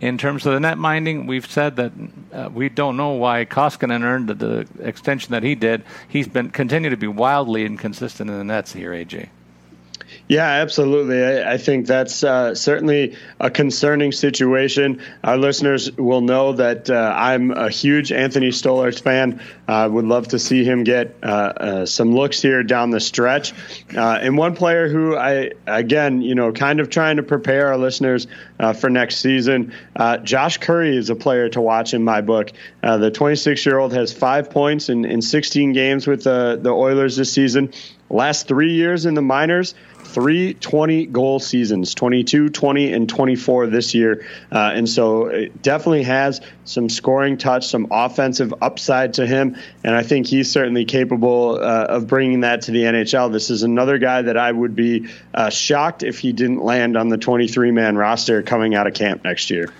[0.00, 1.92] In terms of the net minding, we've said that
[2.32, 5.84] uh, we don't know why Koskinen earned the, the, extension that he did.
[6.08, 9.28] He's been continued to be wildly inconsistent in the nets here, AJ.
[10.30, 11.24] Yeah, absolutely.
[11.24, 15.02] I, I think that's uh, certainly a concerning situation.
[15.24, 19.40] Our listeners will know that uh, I'm a huge Anthony Stolarz fan.
[19.66, 23.00] I uh, would love to see him get uh, uh, some looks here down the
[23.00, 23.52] stretch.
[23.92, 27.76] Uh, and one player who I, again, you know, kind of trying to prepare our
[27.76, 28.28] listeners
[28.78, 29.72] for next season,
[30.22, 32.52] Josh Currie is a player to watch in my book.
[32.82, 37.16] the 26 year old has five points in, in 16 games with the, the Oilers
[37.16, 37.72] this season.
[38.10, 43.94] Last three years in the minors, three 20 goal seasons 22 20 and 24 this
[43.94, 44.26] year.
[44.50, 49.56] Uh, and so it definitely has some scoring touch some offensive upside to him.
[49.84, 53.62] And i think he's certainly capable uh, of bringing that to the nhl this is
[53.62, 57.70] another guy that i would be uh, shocked if he didn't land on the 23
[57.70, 59.72] man roster coming out of camp next year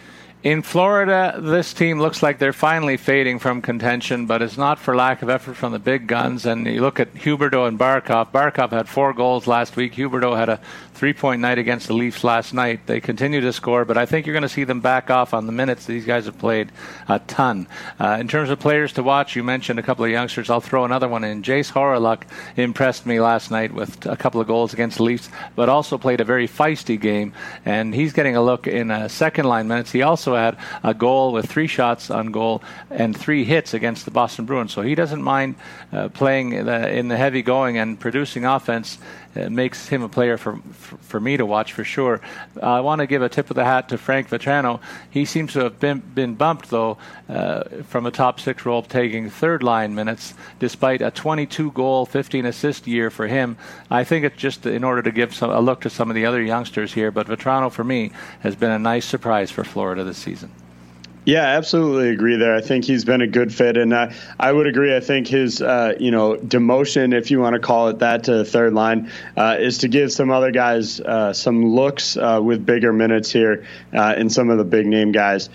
[0.42, 4.96] in Florida, this team looks like they're finally fading from contention, but it's not for
[4.96, 6.46] lack of effort from the big guns.
[6.46, 8.32] And you look at Huberdeau and Barkov.
[8.32, 9.94] Barkov had four goals last week.
[9.94, 10.60] Huberdeau had a
[11.00, 12.86] three point night against the Leafs last night.
[12.86, 15.46] They continue to score, but I think you're going to see them back off on
[15.46, 16.70] the minutes these guys have played
[17.08, 17.68] a ton.
[17.98, 20.50] Uh, in terms of players to watch, you mentioned a couple of youngsters.
[20.50, 21.42] I'll throw another one in.
[21.42, 25.70] Jayce Hawryluk impressed me last night with a couple of goals against the Leafs, but
[25.70, 27.32] also played a very feisty game,
[27.64, 29.92] and he's getting a look in a second line minutes.
[29.92, 34.10] He also had a goal with three shots on goal and three hits against the
[34.10, 35.54] Boston Bruins, so he doesn't mind
[35.94, 38.98] uh, playing in the, in the heavy going and producing offense
[39.34, 42.20] it makes him a player for, for, for me to watch for sure.
[42.60, 44.80] I want to give a tip of the hat to Frank Vatrano.
[45.10, 49.30] He seems to have been, been bumped, though, uh, from a top six role, taking
[49.30, 53.56] third line minutes, despite a 22 goal, 15 assist year for him.
[53.90, 56.26] I think it's just in order to give some, a look to some of the
[56.26, 60.18] other youngsters here, but Vatrano, for me, has been a nice surprise for Florida this
[60.18, 60.50] season.
[61.30, 62.56] Yeah, absolutely agree there.
[62.56, 64.96] I think he's been a good fit, and I, I would agree.
[64.96, 68.38] I think his, uh, you know, demotion, if you want to call it that, to
[68.38, 72.66] the third line, uh, is to give some other guys uh, some looks uh, with
[72.66, 73.64] bigger minutes here,
[73.94, 75.50] uh, and some of the big name guys.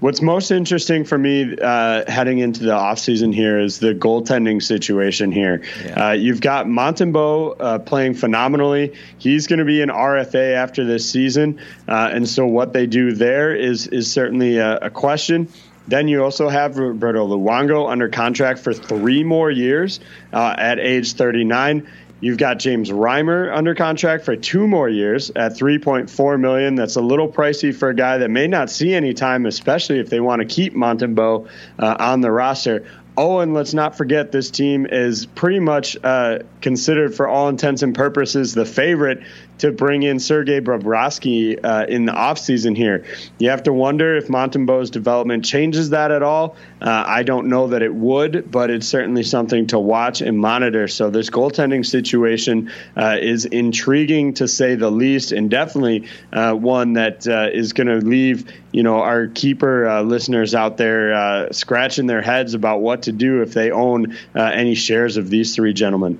[0.00, 5.32] What's most interesting for me uh, heading into the offseason here is the goaltending situation
[5.32, 5.62] here.
[5.84, 6.10] Yeah.
[6.10, 8.94] Uh, you've got Montembeault uh, playing phenomenally.
[9.18, 13.12] He's going to be an RFA after this season, uh, and so what they do
[13.12, 15.48] there is is certainly a, a question.
[15.88, 20.00] Then you also have Roberto Luongo under contract for three more years
[20.32, 21.88] uh, at age 39.
[22.20, 26.74] You've got James Reimer under contract for two more years at 3.4 million.
[26.74, 30.10] That's a little pricey for a guy that may not see any time, especially if
[30.10, 32.84] they want to keep Montembeault uh, on the roster.
[33.20, 37.82] Oh, and let's not forget this team is pretty much uh, considered, for all intents
[37.82, 39.24] and purposes, the favorite
[39.58, 43.04] to bring in Sergei Bobrovsky uh, in the offseason here.
[43.38, 46.56] You have to wonder if Montembeault's development changes that at all.
[46.80, 50.86] Uh, I don't know that it would, but it's certainly something to watch and monitor.
[50.86, 56.92] So this goaltending situation uh, is intriguing to say the least, and definitely uh, one
[56.92, 62.20] that uh, is going to leave you know our keeper listeners out there scratching their
[62.20, 66.18] heads about what to do if they own any shares of these three gentlemen.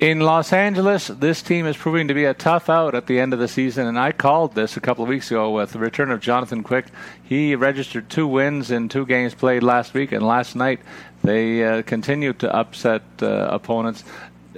[0.00, 3.34] In Los Angeles, this team is proving to be a tough out at the end
[3.34, 6.10] of the season, and I called this a couple of weeks ago with the return
[6.10, 6.86] of Jonathan Quick.
[7.22, 10.80] He registered two wins in two games played last week, and last night
[11.22, 14.02] they uh, continued to upset uh, opponents.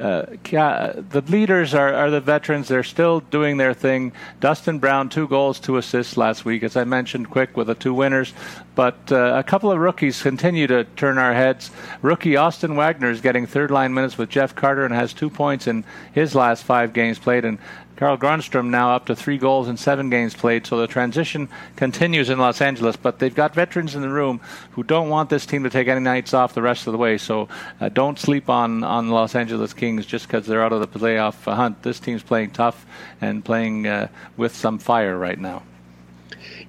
[0.03, 2.67] Uh, the leaders are, are the veterans.
[2.67, 4.13] They're still doing their thing.
[4.41, 7.95] Dustin Brown, two goals, two assists last week, as I mentioned, quick with the two
[7.95, 8.35] winners.
[8.75, 11.71] But uh, a couple of rookies continue to turn our heads.
[12.01, 15.69] Rookie Austin Wagner is getting third line minutes with Jeff Carter and has two points
[15.69, 17.45] in his last five games played.
[17.45, 17.59] And
[18.03, 20.67] Carl Grundstrom now up to three goals in seven games played.
[20.67, 24.41] So the transition continues in Los Angeles, but they've got veterans in the room
[24.73, 27.17] who don't want this team to take any nights off the rest of the way.
[27.17, 27.49] So
[27.81, 31.45] uh, don't sleep on on Los Angeles Kings just because they're out of the playoff
[31.45, 31.85] hunt.
[31.85, 32.85] This team's playing tough
[33.21, 35.63] and playing uh, with some fire right now.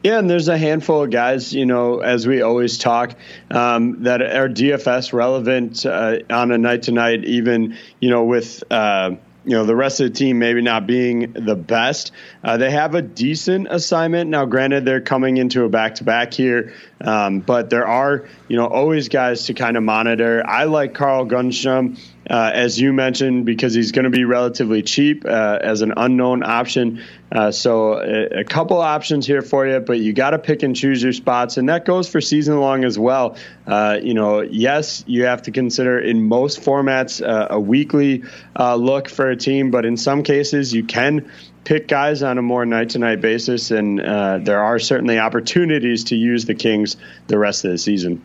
[0.04, 3.15] Yeah, and there's a handful of guys, you know, as we always talk,
[3.50, 8.64] um, that are DFS relevant uh, on a night to night, even, you know, with.
[8.70, 9.16] Uh,
[9.46, 12.12] you know the rest of the team maybe not being the best.
[12.44, 14.46] Uh, they have a decent assignment now.
[14.46, 18.68] Granted, they're coming into a back to back here, um, but there are you know
[18.68, 20.44] always guys to kind of monitor.
[20.46, 22.00] I like Carl Grundstrom.
[22.30, 26.41] Uh, as you mentioned, because he's going to be relatively cheap uh, as an unknown
[26.41, 27.03] option.
[27.32, 30.76] Uh, so a, a, couple options here for you, but you got to pick and
[30.76, 33.36] choose your spots, and that goes for season long as well.
[33.67, 38.24] Uh, you know, yes, you have to consider in most formats uh, a weekly
[38.57, 41.30] uh, look for a team, but in some cases you can
[41.65, 46.15] pick guys on a more night to night basis, and there are certainly opportunities to
[46.15, 46.95] use the Kings
[47.28, 48.24] the rest of the season.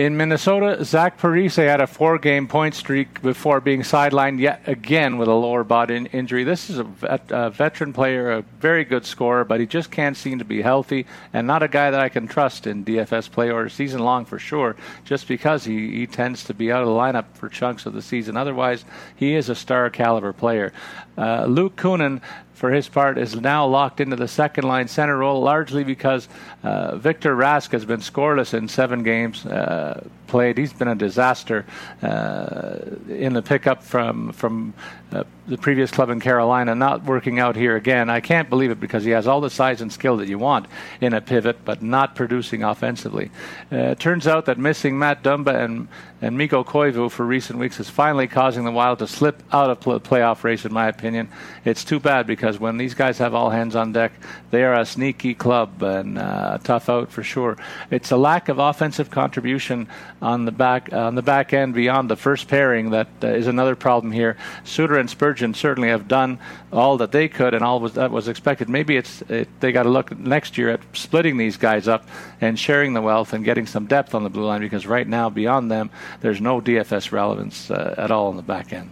[0.00, 5.28] In Minnesota, Zach Parise had a four-game point streak before being sidelined yet again with
[5.28, 6.42] a lower body injury.
[6.42, 10.16] This is a, vet- a, veteran player, a very good scorer, but he just can't
[10.16, 13.50] seem to be healthy, and not a guy that I can trust in DFS play
[13.50, 14.74] or season long for sure,
[15.04, 18.00] just because he, he tends to be out of the lineup for chunks of the
[18.00, 18.38] season.
[18.38, 18.86] Otherwise,
[19.16, 20.72] he is a star caliber player.
[21.18, 22.22] Uh, Luke Kunin
[22.60, 26.28] for his part, is now locked into the second line center role, largely because
[26.62, 30.58] uh, Victor Rask has been scoreless in seven games uh, played.
[30.58, 31.64] He's been a disaster
[32.02, 34.74] uh, in the pickup from from
[35.12, 38.08] uh, the previous club in Carolina, not working out here again.
[38.08, 40.66] I can't believe it because he has all the size and skill that you want
[41.00, 43.30] in a pivot, but not producing offensively.
[43.72, 45.88] Uh, it turns out that missing Matt Dumba and
[46.22, 49.80] and Mikko Koivu for recent weeks is finally causing the Wild to slip out of
[49.80, 51.28] the playoff race, in my opinion.
[51.64, 54.12] It's too bad because when these guys have all hands on deck,
[54.50, 56.18] they are a sneaky club and
[56.50, 57.56] uh, tough out for sure.
[57.90, 59.88] It's a lack of offensive contribution
[60.20, 63.76] on the back on the back end beyond the first pairing that uh, is another
[63.76, 64.36] problem here.
[64.64, 66.38] Suter and Spurgeon certainly have done
[66.72, 68.68] all that they could and all was, that was expected.
[68.68, 72.08] Maybe it's it, they got to look next year at splitting these guys up
[72.40, 75.30] and sharing the wealth and getting some depth on the blue line because right now
[75.30, 75.90] beyond them
[76.20, 78.90] there's no DFS relevance uh, at all on the back end.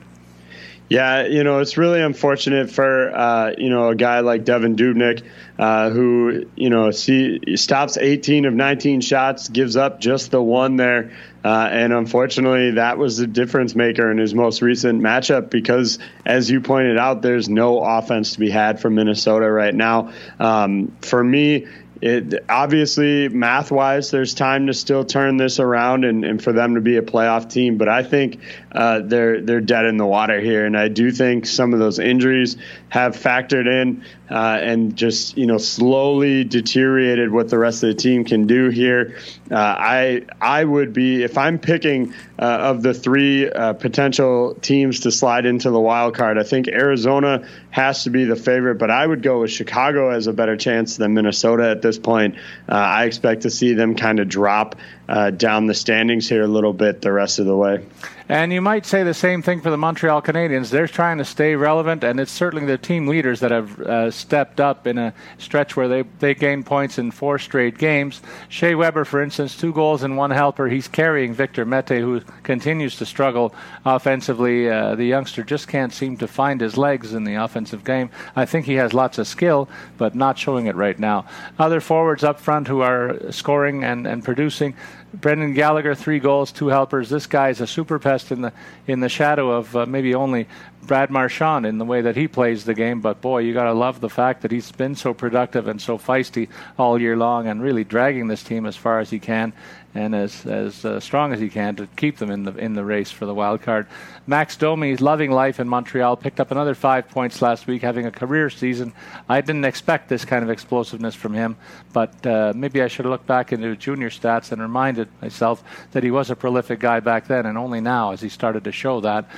[0.89, 5.23] Yeah, you know, it's really unfortunate for, uh, you know, a guy like Devin Dubnyk,
[5.59, 10.77] uh, who, you know, see, stops 18 of 19 shots, gives up just the one
[10.77, 11.13] there.
[11.45, 16.51] Uh, and unfortunately, that was the difference maker in his most recent matchup because, as
[16.51, 20.13] you pointed out, there's no offense to be had from Minnesota right now.
[20.39, 21.67] Um, for me,
[22.01, 26.77] it obviously math wise there's time to still turn this around and, and for them
[26.77, 28.41] to be a playoff team but i think
[28.73, 31.99] uh, they're they're dead in the water here and i do think some of those
[31.99, 32.57] injuries
[32.89, 37.95] have factored in uh, and just you know slowly deteriorated what the rest of the
[37.95, 39.17] team can do here.
[39.51, 45.01] Uh, I I would be if I'm picking uh, of the three uh, potential teams
[45.01, 46.39] to slide into the wild card.
[46.39, 50.27] I think Arizona has to be the favorite, but I would go with Chicago as
[50.27, 52.37] a better chance than Minnesota at this point.
[52.69, 54.77] Uh, I expect to see them kind of drop
[55.09, 57.85] uh, down the standings here a little bit the rest of the way.
[58.31, 60.69] And you might say the same thing for the Montreal Canadiens.
[60.69, 64.61] They're trying to stay relevant, and it's certainly the team leaders that have uh, stepped
[64.61, 68.21] up in a stretch where they, they gained points in four straight games.
[68.51, 70.69] Shea Weber, for instance, two goals and one helper.
[70.69, 73.55] He's carrying Victor Mete, who continues to struggle
[73.87, 74.69] offensively.
[74.69, 78.11] Uh, the youngster just can't seem to find his legs in the offensive game.
[78.37, 81.25] I think he has lots of skill, but not showing it right now.
[81.59, 84.75] Other forwards up front who are scoring and, and producing.
[85.15, 87.09] Brendan Gallagher, three goals, two helpers.
[87.09, 88.53] This guy is a super pest in the
[88.87, 90.47] in the shadow of uh, maybe only
[90.83, 93.01] Brad Marchand in the way that he plays the game.
[93.01, 95.97] But boy, you got to love the fact that he's been so productive and so
[95.97, 96.49] feisty
[96.79, 99.53] all year long, and really dragging this team as far as he can
[99.99, 102.85] and as as uh, strong as he can to keep them in the in the
[102.85, 103.87] race for the wild card.
[104.27, 106.17] Max Domi loving life in Montreal.
[106.17, 108.93] Picked up another five points last week, having a career season.
[109.29, 111.57] I didn't expect this kind of explosiveness from him,
[111.93, 116.11] but uh, maybe I should look back into junior stats and reminded myself that he
[116.11, 119.29] was a prolific guy back then, and only now has he started to show that.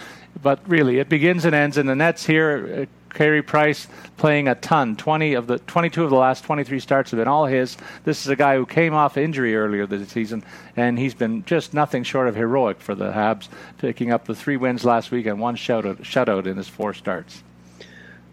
[0.43, 2.87] But really, it begins and ends in the Nets here.
[3.13, 3.87] Carey Price
[4.17, 4.97] playing a ton.
[4.97, 7.77] 20 of the 22 of the last 23 starts have been all his.
[8.05, 10.45] This is a guy who came off injury earlier this season,
[10.77, 13.49] and he's been just nothing short of heroic for the Habs,
[13.79, 17.43] picking up the three wins last week and one shutout, shutout in his four starts.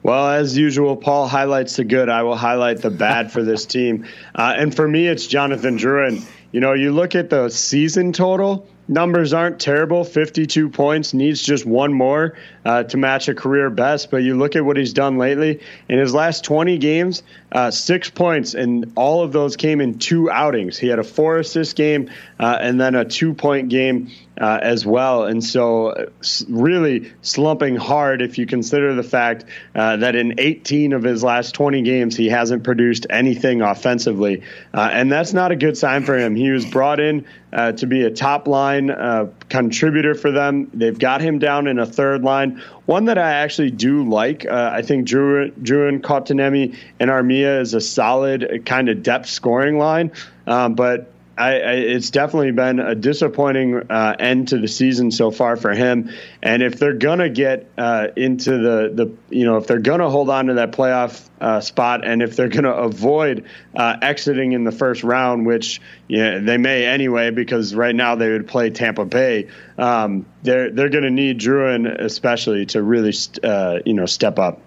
[0.04, 2.08] Well, as usual, Paul highlights the good.
[2.08, 4.06] I will highlight the bad for this team.
[4.34, 6.26] Uh, and for me, it's Jonathan Drouin.
[6.52, 11.66] You know, you look at the season total, numbers aren't terrible 52 points, needs just
[11.66, 14.12] one more uh, to match a career best.
[14.12, 18.10] But you look at what he's done lately in his last 20 games, uh, six
[18.10, 20.78] points, and all of those came in two outings.
[20.78, 22.10] He had a four assist game
[22.40, 25.26] uh, and then a two point game uh, as well.
[25.26, 26.10] And so,
[26.48, 31.56] really slumping hard if you consider the fact uh, that in 18 of his last
[31.56, 34.44] 20 games, he hasn't produced anything offensively.
[34.74, 36.36] Uh, and that's not a good sign for him.
[36.36, 37.26] He was brought in
[37.58, 40.70] uh, to be a top line uh, contributor for them.
[40.74, 42.62] They've got him down in a third line.
[42.86, 44.46] One that I actually do like.
[44.46, 50.12] I think Drew, Drouin, Kotkaniemi, and Armia is a solid kind of depth scoring line.
[50.46, 55.30] Um, but I, I, it's definitely been a disappointing uh, end to the season so
[55.30, 56.12] far for him.
[56.42, 60.30] And if they're gonna get uh, into the the you know if they're gonna hold
[60.30, 64.72] on to that playoff uh, spot, and if they're gonna avoid uh, exiting in the
[64.72, 69.48] first round, which they may anyway, because right now they would play Tampa Bay.
[69.78, 73.14] Um, they're they're gonna need Drouin especially to really
[73.44, 74.62] uh, you know step up.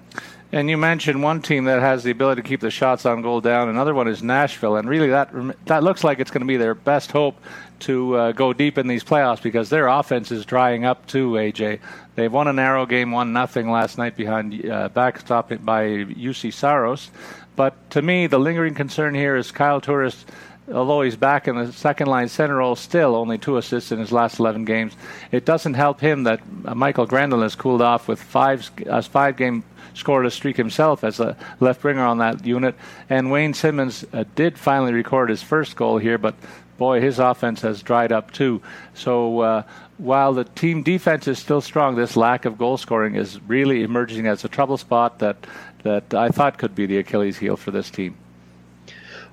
[0.52, 3.40] And you mentioned one team that has the ability to keep the shots on goal
[3.40, 3.68] down.
[3.68, 5.30] Another one is Nashville, and really that
[5.66, 7.40] that looks like it's going to be their best hope
[7.80, 11.32] to uh, go deep in these playoffs because their offense is drying up too.
[11.32, 11.78] AJ,
[12.16, 17.10] they've won a narrow game, one nothing last night behind uh, backstop by Juuse Saros.
[17.54, 20.24] But to me, the lingering concern here is Kyle Turris
[20.72, 24.12] although he's back in the second line center role, still only two assists in his
[24.12, 24.94] last 11 games.
[25.32, 29.36] It doesn't help him that Michael Mikael Granlund has cooled off with five uh, five
[29.36, 29.64] game
[29.94, 32.74] scoreless streak himself as a left winger on that unit.
[33.08, 36.34] And Wayne Simmonds uh, did finally record his first goal here, but
[36.78, 38.62] boy, his offense has dried up too.
[38.94, 39.62] So uh,
[39.98, 44.26] while the team defense is still strong, this lack of goal scoring is really emerging
[44.26, 45.46] as a trouble spot that
[45.82, 48.16] that I thought could be the Achilles heel for this team.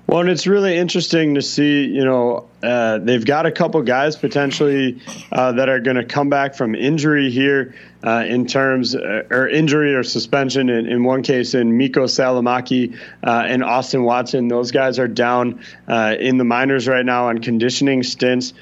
[0.08, 4.16] Well, and it's really interesting to see, you know, uh, they've got a couple guys
[4.16, 9.24] potentially uh, that are going to come back from injury here uh, in terms, uh,
[9.30, 10.70] or injury or suspension.
[10.70, 15.62] In, in one case, in Miikka Salomaki uh, and Austin Watson, those guys are down
[15.86, 18.54] uh, in the minors right now on conditioning stints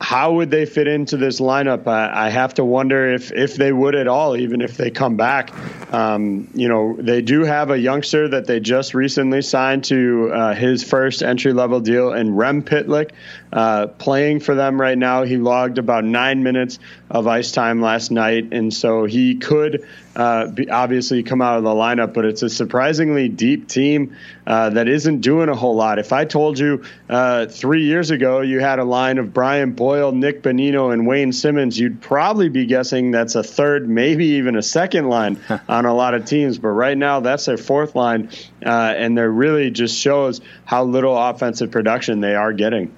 [0.00, 1.86] how would they fit into this lineup?
[1.86, 5.16] I, I, have to wonder if if they would at all, even if they come
[5.16, 5.52] back.
[5.92, 10.54] Um, you know, they do have a youngster that they just recently signed to uh,
[10.54, 13.10] his first entry level deal in Rem Pitlick,
[13.52, 15.22] uh, playing for them right now.
[15.22, 16.78] He logged about nine minutes
[17.10, 21.64] of ice time last night, and so he could uh, be, obviously come out of
[21.64, 22.12] the lineup.
[22.12, 25.98] But it's a surprisingly deep team uh, that isn't doing a whole lot.
[25.98, 30.12] If I told you uh, three years ago you had a line of Brian Boyle,
[30.12, 34.62] Nick Bonino, and Wayne Simmonds, you'd probably be guessing that's a third, maybe even a
[34.62, 36.58] second line on a lot of teams.
[36.58, 38.30] But right now, that's their fourth line,
[38.64, 42.92] uh, and there really just shows how little offensive production they are getting.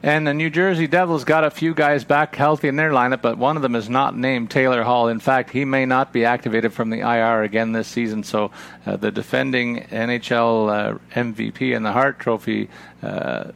[0.00, 3.36] And the New Jersey Devils got a few guys back healthy in their lineup, but
[3.36, 5.08] one of them is not named Taylor Hall.
[5.08, 8.22] In fact, he may not be activated from the IR again this season.
[8.22, 8.52] So
[8.86, 12.68] uh, the defending NHL uh, MVP and the Hart Trophy
[13.02, 13.50] uh,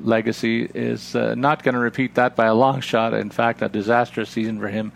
[0.00, 3.12] legacy is uh, not going to repeat that by a long shot.
[3.12, 4.92] In fact, a disastrous season for him.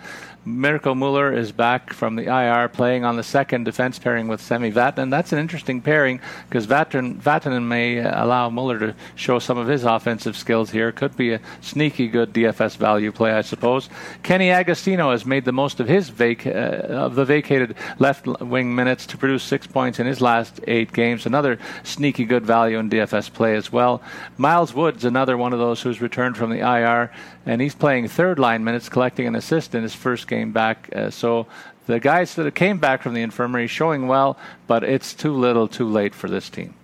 [0.46, 4.70] Mirco Mueller is back from the IR playing on the second defense pairing with Sami
[4.70, 5.10] Vatanen.
[5.10, 9.82] That's an interesting pairing because Vatanen, Vatanen may allow Mueller to show some of his
[9.82, 10.92] offensive skills here.
[10.92, 13.88] Could be a sneaky good DFS value play, I suppose.
[14.22, 18.72] Kenny Agostino has made the most of his vac- uh, of the vacated left wing
[18.72, 21.26] minutes to produce six points in his last eight games.
[21.26, 24.00] Another sneaky good value in DFS play as well.
[24.38, 27.10] Miles Woods, another one of those who's returned from the IR
[27.46, 30.90] and he's playing third line minutes, collecting an assist in his first game back.
[30.94, 31.46] Uh, so
[31.86, 34.36] the guys that came back from the infirmary showing well,
[34.66, 36.74] but it's too little, too late for this team.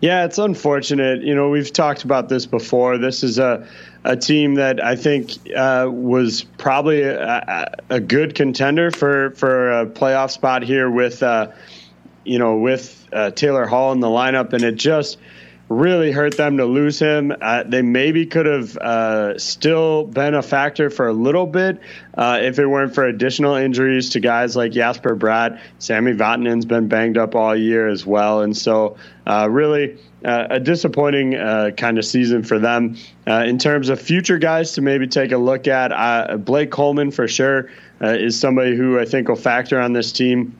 [0.00, 1.22] Yeah, it's unfortunate.
[1.22, 2.98] You know, we've talked about this before.
[2.98, 3.66] This is a
[4.04, 9.86] a team that I think uh, was probably a, a, good contender for for a
[9.86, 11.50] playoff spot here with uh,
[12.24, 15.18] you know with uh, Taylor Hall in the lineup, and it just
[15.68, 17.32] really hurt them to lose him.
[17.40, 21.80] Uh, they maybe could have uh, still been a factor for a little bit
[22.14, 25.60] uh, if it weren't for additional injuries to guys like Jesper Bratt.
[25.78, 28.96] Sami Vatanen's been banged up all year as well, and so
[29.26, 29.98] uh, really.
[30.24, 32.96] Uh, a disappointing uh, kind of season for them.
[33.24, 37.70] in terms of future guys to maybe take a look at, Blake Coleman for sure
[38.00, 40.57] is somebody who I think will factor on this team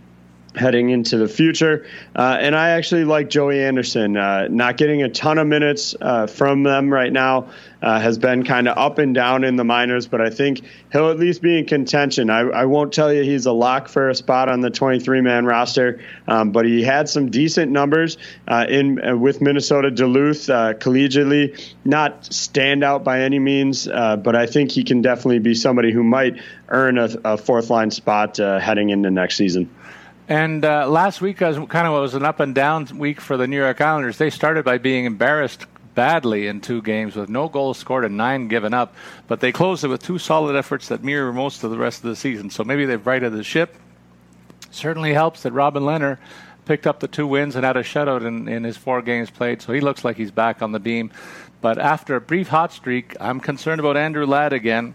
[0.59, 1.87] heading into the future.
[2.15, 4.17] Uh, and I actually like Joey Anderson.
[4.17, 7.49] Uh, not getting a ton of minutes uh, from them right now
[7.81, 11.11] uh, has been kind of up and down in the minors, but I think he'll
[11.11, 12.29] at least be in contention.
[12.29, 15.47] I, I won't tell you he's a lock for a spot on the 23 man
[15.47, 21.75] roster, um, but he had some decent numbers uh, in uh, with Minnesota Duluth collegiately.
[21.85, 26.03] Not stand out by any means, but I think he can definitely be somebody who
[26.03, 29.71] might earn a, a fourth line spot heading into next season.
[30.29, 33.47] And uh, last week was kind of was an up and down week for the
[33.47, 34.19] New York Islanders.
[34.19, 35.65] They started by being embarrassed
[35.95, 38.95] badly in two games with no goals scored and nine given up,
[39.27, 42.11] but they closed it with two solid efforts that mirror most of the rest of
[42.11, 42.51] the season.
[42.51, 43.75] So maybe they've righted the ship.
[44.71, 46.19] Certainly helps that Robin Lehner
[46.67, 49.63] picked up the two wins and had a shutout in, in his four games played,
[49.63, 51.11] so he looks like he's back on the beam.
[51.63, 54.95] But after a brief hot streak, I'm concerned about Andrew Ladd again.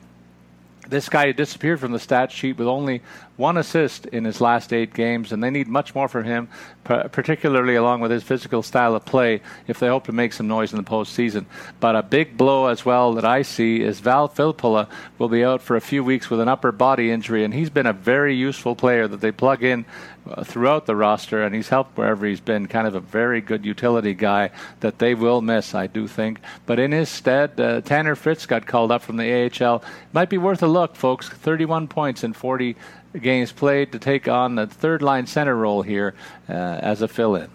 [0.94, 3.02] This guy disappeared from the stat sheet with only
[3.36, 6.50] one assist in his last eight games, and they need much more from him,
[6.84, 10.72] particularly along with his physical style of play, if they hope to make some noise
[10.72, 11.46] in the postseason.
[11.80, 14.88] But a big blow as well that I see is Val Filppula
[15.18, 17.88] will be out for a few weeks with an upper body injury, and he's been
[17.88, 19.86] a very useful player that they plug in
[20.30, 22.68] uh, throughout the roster, and he's helped wherever he's been.
[22.68, 26.40] Kind of a very good utility guy that they will miss, I do think.
[26.66, 29.84] But in his stead, uh, Tanner Fritz got called up from the AHL.
[30.14, 31.30] Might be worth a look, folks.
[31.30, 32.76] 31 points in 40
[33.22, 36.16] games played to take on the third line center role here
[36.50, 37.50] uh, as a fill in.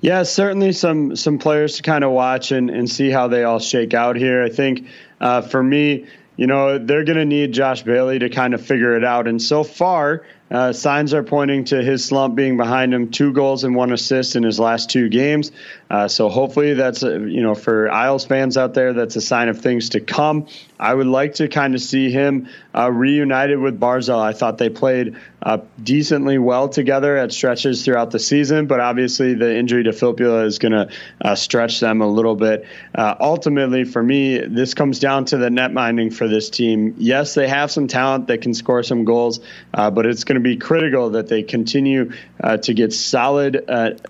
[0.00, 3.58] Yeah, certainly some some players to kind of watch and, and see how they all
[3.58, 4.44] shake out here.
[4.44, 4.86] I think
[5.20, 8.96] uh, for me, you know, they're going to need Josh Bailey to kind of figure
[8.96, 9.26] it out.
[9.26, 13.10] And so far, uh, signs are pointing to his slump being behind him.
[13.10, 15.52] Two goals and one assist in his last two games.
[15.90, 19.48] Uh, so hopefully that's a, you know for Isles fans out there, that's a sign
[19.48, 20.46] of things to come.
[20.78, 24.20] I would like to kind of see him uh, reunited with Barzal.
[24.20, 29.34] I thought they played uh, decently well together at stretches throughout the season, but obviously
[29.34, 30.88] the injury to Filppula is going to
[31.20, 32.66] uh, stretch them a little bit.
[32.94, 36.94] Uh, ultimately, for me, this comes down to the net minding for this team.
[36.98, 39.40] Yes, they have some talent that can score some goals,
[39.72, 42.12] uh, but it's going to be critical that they continue
[42.42, 43.64] uh, to get solid,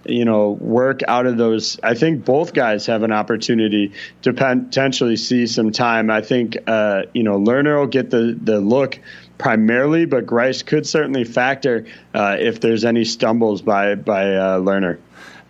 [0.05, 1.68] you know, work out of those.
[1.83, 3.93] I think both guys have an opportunity
[4.23, 6.11] to potentially see some time.
[6.11, 8.99] I think uh, you know, Lehner will get the the look
[9.39, 14.99] primarily, but Greiss could certainly factor uh, if there's any stumbles by by uh, Lehner.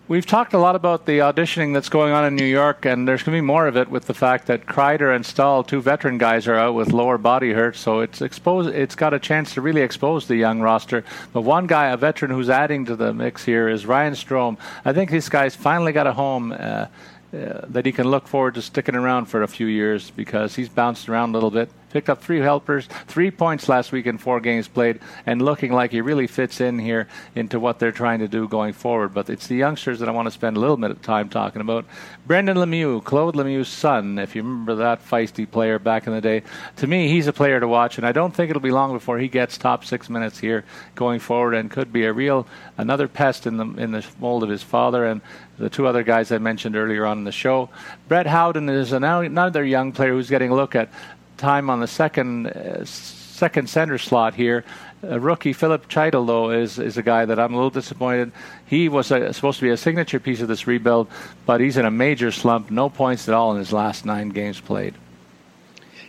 [0.09, 3.23] We've talked a lot about the auditioning that's going on in New York, and there's
[3.23, 6.17] going to be more of it with the fact that Kreider and Staal, two veteran
[6.17, 8.75] guys, are out with lower body hurts, So it's exposed.
[8.75, 11.05] It's got a chance to really expose the young roster.
[11.35, 14.57] But one guy, a veteran who's adding to the mix here, is Ryan Strome.
[14.83, 16.57] I think this guy's finally got a home.
[16.59, 16.87] Uh,
[17.31, 21.09] that he can look forward to sticking around for a few years because he's bounced
[21.09, 24.68] around a little bit picked up three helpers, three points last week in four games
[24.68, 28.49] played, and looking like he really fits in here into what they're trying to do
[28.49, 29.14] going forward.
[29.14, 31.61] But it's the youngsters that I want to spend a little bit of time talking
[31.61, 31.85] about.
[32.26, 36.43] Brendan Lemieux, Claude Lemieux's son, if you remember that feisty player back in the day.
[36.76, 39.18] To me, he's a player to watch, and I don't think it'll be long before
[39.18, 40.64] he gets top six minutes here
[40.95, 44.49] going forward, and could be a real another pest in the in the mold of
[44.49, 45.20] his father and
[45.59, 47.69] the two other guys I mentioned earlier on in the show.
[48.09, 50.89] Brett Howden is another young player who's getting a look at
[51.37, 54.65] time on the second uh, second center slot here.
[55.03, 58.33] Rookie Filip Chytil, though, is, is a guy that I'm a little disappointed.
[58.67, 61.09] He was a, supposed to be a signature piece of this rebuild,
[61.47, 62.71] but he's in a major slump.
[62.71, 64.95] No points at all in his last nine games played.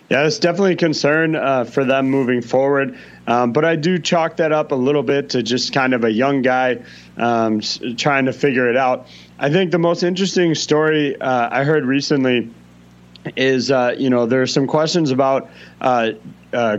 [0.10, 2.97] Yeah, it's definitely a concern uh, for them moving forward.
[3.28, 6.12] Um, but I do chalk that up a little bit to just kind of a
[6.12, 6.80] young guy
[7.20, 7.61] um,
[7.97, 9.07] trying to figure it out.
[9.38, 12.49] I think the most interesting story uh, I heard recently
[13.36, 15.49] is uh, you know there are some questions about
[15.82, 16.11] uh,
[16.53, 16.78] uh,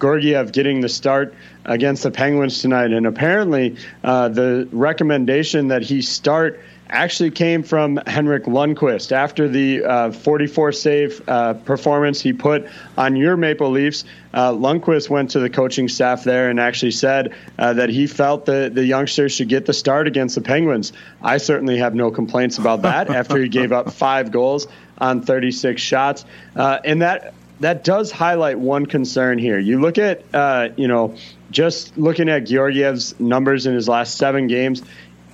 [0.00, 1.34] Georgiev getting the start
[1.64, 7.98] against the Penguins tonight, and apparently uh, the recommendation that he start actually came from
[8.06, 14.04] Henrik Lundqvist after the uh, 44 save uh, performance he put on your Maple Leafs.
[14.32, 18.46] Uh, Lundqvist went to the coaching staff there and actually said uh, that he felt
[18.46, 20.92] that the youngsters should get the start against the Penguins.
[21.22, 24.68] I certainly have no complaints about that after he gave up five goals
[24.98, 26.24] on 36 shots.
[26.54, 29.58] Uh, and that that does highlight one concern here.
[29.58, 31.16] You look at, uh, you know,
[31.50, 34.82] just looking at Georgiev's numbers in his last seven games,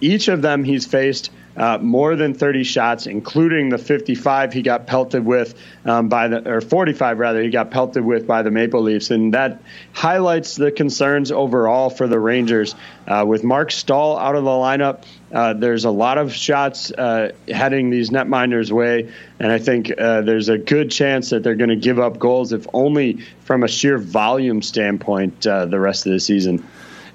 [0.01, 4.87] each of them he's faced uh, more than 30 shots, including the 55 he got
[4.87, 8.83] pelted with um, by the, or 45 rather, he got pelted with by the Maple
[8.83, 9.11] Leafs.
[9.11, 12.75] And that highlights the concerns overall for the Rangers.
[13.07, 17.33] Uh, with Marc Staal out of the lineup, uh, there's a lot of shots uh,
[17.49, 21.71] heading these netminders' way, and I think uh, there's a good chance that they're going
[21.71, 26.13] to give up goals, if only from a sheer volume standpoint, uh, the rest of
[26.13, 26.65] the season.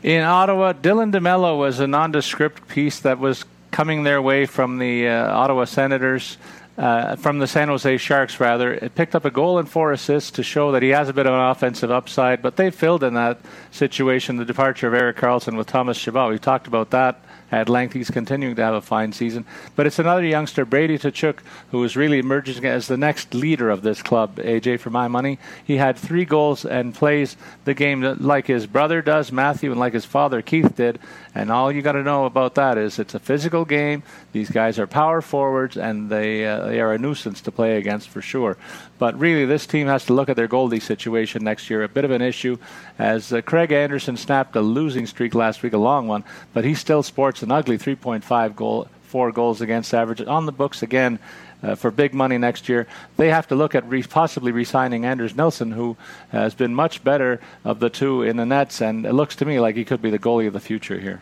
[0.03, 3.45] In Ottawa, Dylan DeMelo was a nondescript piece that was
[3.77, 6.39] coming their way from the uh, Ottawa Senators
[6.79, 8.73] uh, from the San Jose Sharks, rather.
[8.73, 11.27] It picked up a goal and four assists to show that he has a bit
[11.27, 15.57] of an offensive upside, but they filled in that situation the departure of Erik Karlsson
[15.57, 16.29] with Thomas Chabot.
[16.29, 17.93] We've talked about that at length.
[17.93, 19.45] He's continuing to have a fine season.
[19.75, 21.39] But it's another youngster, Brady Tkachuk,
[21.71, 25.39] who is really emerging as the next leader of this club, AJ, for my money.
[25.63, 29.93] He had three goals and plays the game like his brother does, Matthew, and like
[29.93, 30.99] his father, Keith, did.
[31.37, 34.01] And all you got to know about that is it's a physical game.
[34.31, 38.09] These guys are power forwards, and they uh, they are a nuisance to play against
[38.09, 38.57] for sure.
[38.97, 41.83] But really, this team has to look at their goalie situation next year.
[41.83, 42.57] A bit of an issue,
[42.97, 46.23] as uh, Craig Anderson snapped a losing streak last week, a long one,
[46.55, 50.81] but he still sports an ugly 3.5 goal, four goals against average on the books
[50.81, 51.19] again.
[51.63, 52.85] Uh, for big money next year.
[53.17, 55.97] They have to look at re- possibly re-signing Anders Nilsson, who
[56.29, 59.59] has been much better of the two in the nets, and it looks to me
[59.59, 61.19] like he could be the goalie of the future here.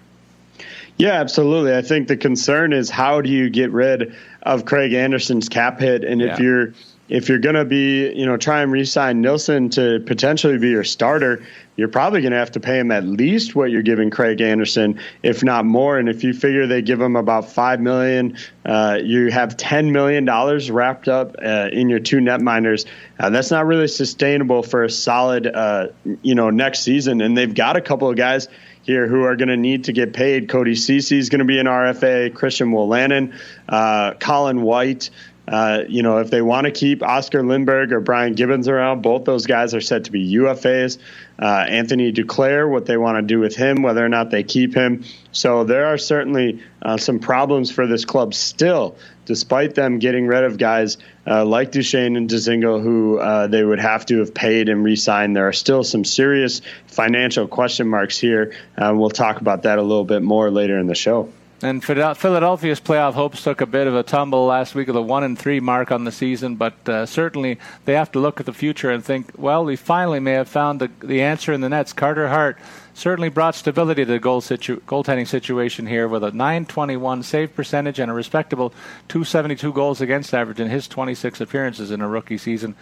[0.98, 1.74] Yeah, absolutely.
[1.74, 6.04] I think the concern is how do you get rid of Craig Anderson's cap hit,
[6.04, 6.34] and yeah.
[6.34, 6.74] if you're
[7.08, 10.84] if you're going to be, you know, try and re-sign Nilsson to potentially be your
[10.84, 11.46] starter,
[11.76, 15.00] you're probably going to have to pay him at least what you're giving Craig Anderson,
[15.22, 16.00] if not more.
[16.00, 20.26] And if you figure they give him about five million, uh, you have ten million
[20.26, 22.86] dollars wrapped up uh, in your two net miners.
[23.20, 25.88] Uh, that's not really sustainable for a solid, uh,
[26.24, 27.22] you know, next season.
[27.22, 28.48] And they've got a couple of guys
[28.82, 30.48] here who are going to need to get paid.
[30.48, 32.34] Cody Ceci is going to be an RFA.
[32.34, 33.34] Christian Wolanin,
[33.68, 35.10] uh, Colin White.
[35.48, 39.26] Uh, you know, if they want to keep Oscar Lindberg or Brian Gibbons around, both
[39.26, 40.98] those guys are set to be UFAs.
[41.40, 44.74] Uh, Anthony Duclair, what they want to do with him, whether or not they keep
[44.74, 45.04] him.
[45.32, 50.46] So there are certainly uh, some problems for this club still, despite them getting rid
[50.46, 54.70] of guys uh, like Duchene and Dzingel, who uh, they would have to have paid
[54.70, 55.36] and re-signed.
[55.36, 58.56] There are still some serious financial question marks here.
[58.80, 61.30] we'll talk about that a little bit more later in the show.
[61.66, 65.24] And Philadelphia's playoff hopes took a bit of a tumble last week of the one
[65.24, 68.54] and three mark on the season, but uh, certainly they have to look at the
[68.54, 71.92] future and think, well, we finally may have found the, the answer in the nets.
[71.92, 72.60] Carter Hart
[72.94, 77.98] certainly brought stability to the goal situ- goaltending situation here with a 921 save percentage
[77.98, 78.70] and a respectable
[79.08, 82.76] 272 goals against average in his 26 appearances in a rookie season.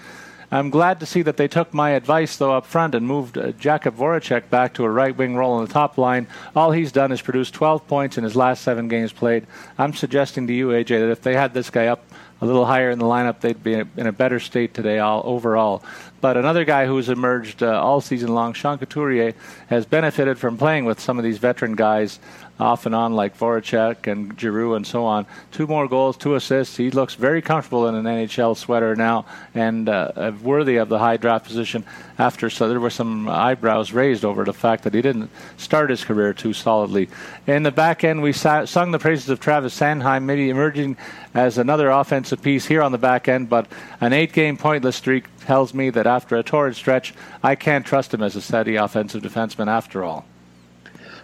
[0.53, 3.53] I'm glad to see that they took my advice, though, up front and moved uh,
[3.53, 6.27] Jakub Voracek back to a right wing role on the top line.
[6.55, 9.47] All he's done is produce 12 points in his last seven games played.
[9.79, 12.05] I'm suggesting to you, AJ, that if they had this guy up
[12.39, 15.81] a little higher in the lineup, they'd be in a better state today all overall.
[16.21, 19.33] But another guy who's emerged uh, all season long, Sean Couturier,
[19.67, 22.19] has benefited from playing with some of these veteran guys
[22.59, 25.25] off and on, like Voracek and Giroux and so on.
[25.51, 26.77] Two more goals, two assists.
[26.77, 29.25] He looks very comfortable in an NHL sweater now
[29.55, 31.83] and uh, worthy of the high draft position.
[32.17, 36.03] After so, there were some eyebrows raised over the fact that he didn't start his
[36.03, 37.09] career too solidly.
[37.47, 40.97] In the back end, we sung the praises of Travis Sanheim, maybe emerging
[41.33, 43.67] as another offensive piece here on the back end, but
[43.99, 48.21] an eight-game pointless streak tells me that after a torrid stretch, I can't trust him
[48.21, 50.25] as a steady offensive defenseman after all.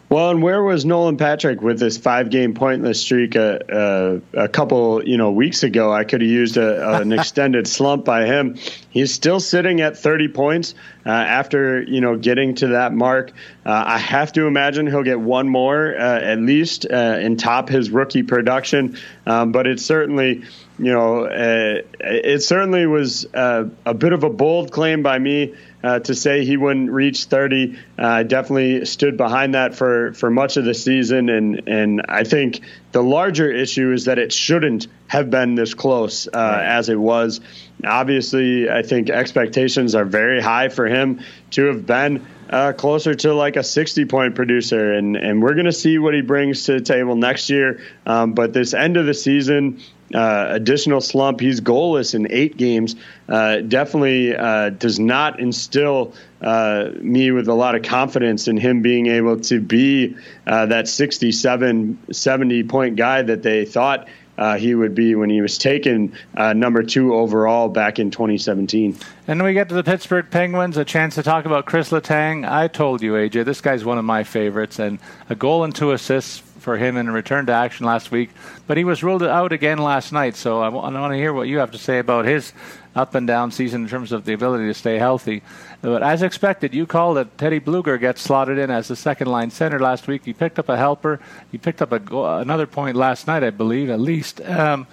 [0.10, 5.08] Well, and where was Nolan Patrick with this five-game pointless streak a, a, a couple,
[5.08, 5.94] you know, weeks ago?
[5.94, 8.58] I could have used a, an extended slump by him.
[8.90, 10.74] He's still sitting at 30 points
[11.06, 13.34] uh, after, you know, getting to that mark.
[13.64, 17.70] Uh, I have to imagine he'll get one more uh, at least uh, and top
[17.70, 18.98] his rookie production.
[19.28, 20.44] Um, but it certainly,
[20.80, 25.54] you know, uh, it certainly was uh, a bit of a bold claim by me
[25.84, 27.78] uh, to say he wouldn't reach 30.
[27.98, 32.24] Uh, I definitely stood behind that for, for much of the season, and and I
[32.24, 32.62] think
[32.92, 36.78] the larger issue is that it shouldn't have been this close uh, right.
[36.78, 37.42] as it was.
[37.84, 43.34] Obviously, I think expectations are very high for him to have been uh, closer to
[43.34, 44.94] like a 60 point producer.
[44.94, 47.82] And, and we're going to see what he brings to the table next year.
[48.06, 49.82] Um, but this end of the season,
[50.14, 51.40] uh, additional slump.
[51.40, 52.96] He's goalless in eight games.
[53.28, 58.82] Uh, definitely uh, does not instill uh, me with a lot of confidence in him
[58.82, 60.16] being able to be
[60.48, 64.08] uh, that 67, 70 point guy that they thought.
[64.40, 66.16] Uh, he would be when he was taken
[66.56, 68.96] number two overall back in 2017.
[69.28, 72.50] And we get to the Pittsburgh Penguins, a chance to talk about Chris Letang.
[72.50, 74.98] I told you, AJ, this guy's one of my favorites, and
[75.30, 78.30] a goal and two assists for him in a return to action last week,
[78.68, 80.36] but he was ruled out again last night.
[80.36, 82.54] So I want to hear what you have to say about his
[82.96, 85.42] up and down season in terms of the ability to stay healthy.
[85.82, 87.38] But as expected, you called it.
[87.38, 90.26] Teddy Blueger gets slotted in as the second line center last week.
[90.26, 91.20] He picked up a helper.
[91.52, 94.42] He picked up go- another point last night, I believe, at least.
[94.42, 94.88] Um,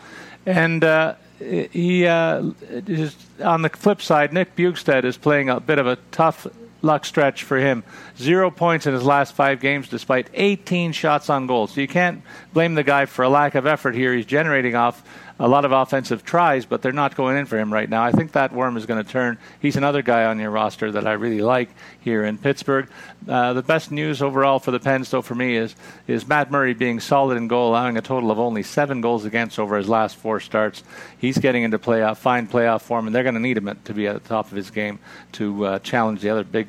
[0.45, 5.79] and uh, he uh, is, on the flip side, Nick Bjugstad is playing a bit
[5.79, 6.47] of a tough
[6.83, 7.83] luck stretch for him.
[8.17, 11.67] Zero points in his last five games, despite 18 shots on goal.
[11.67, 12.23] So you can't
[12.53, 14.15] blame the guy for a lack of effort here.
[14.15, 15.03] He's generating off
[15.39, 18.03] a lot of offensive tries, but they're not going in for him right now.
[18.03, 19.39] I think that worm is going to turn.
[19.61, 21.69] He's another guy on your roster that I really like
[22.01, 22.89] here in Pittsburgh.
[23.29, 25.75] Uh, the best news overall for the Pens, though, for me is
[26.07, 29.59] is Matt Murray being solid in goal, allowing a total of only seven goals against
[29.59, 30.83] over his last four starts.
[31.19, 34.07] He's getting into playoff, fine playoff form, and they're going to need him to be
[34.07, 34.99] at the top of his game
[35.33, 36.69] to uh, challenge the other big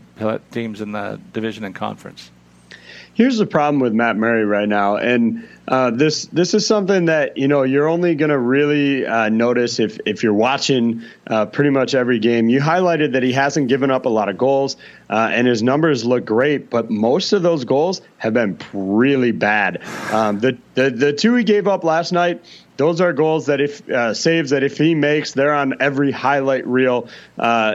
[0.51, 2.31] teams in the division and conference.
[3.17, 7.35] Here's the problem with Matt Murray right now, and uh, this this is something that
[7.35, 11.71] you know you're only going to really uh, notice if if you're watching uh, pretty
[11.71, 12.47] much every game.
[12.47, 14.77] You highlighted that he hasn't given up a lot of goals,
[15.09, 19.81] uh, and his numbers look great, but most of those goals have been really bad.
[20.11, 22.45] Um, the, the the two he gave up last night
[22.77, 26.65] those are goals that if uh, saves that if he makes, they're on every highlight
[26.67, 27.73] reel, uh, uh,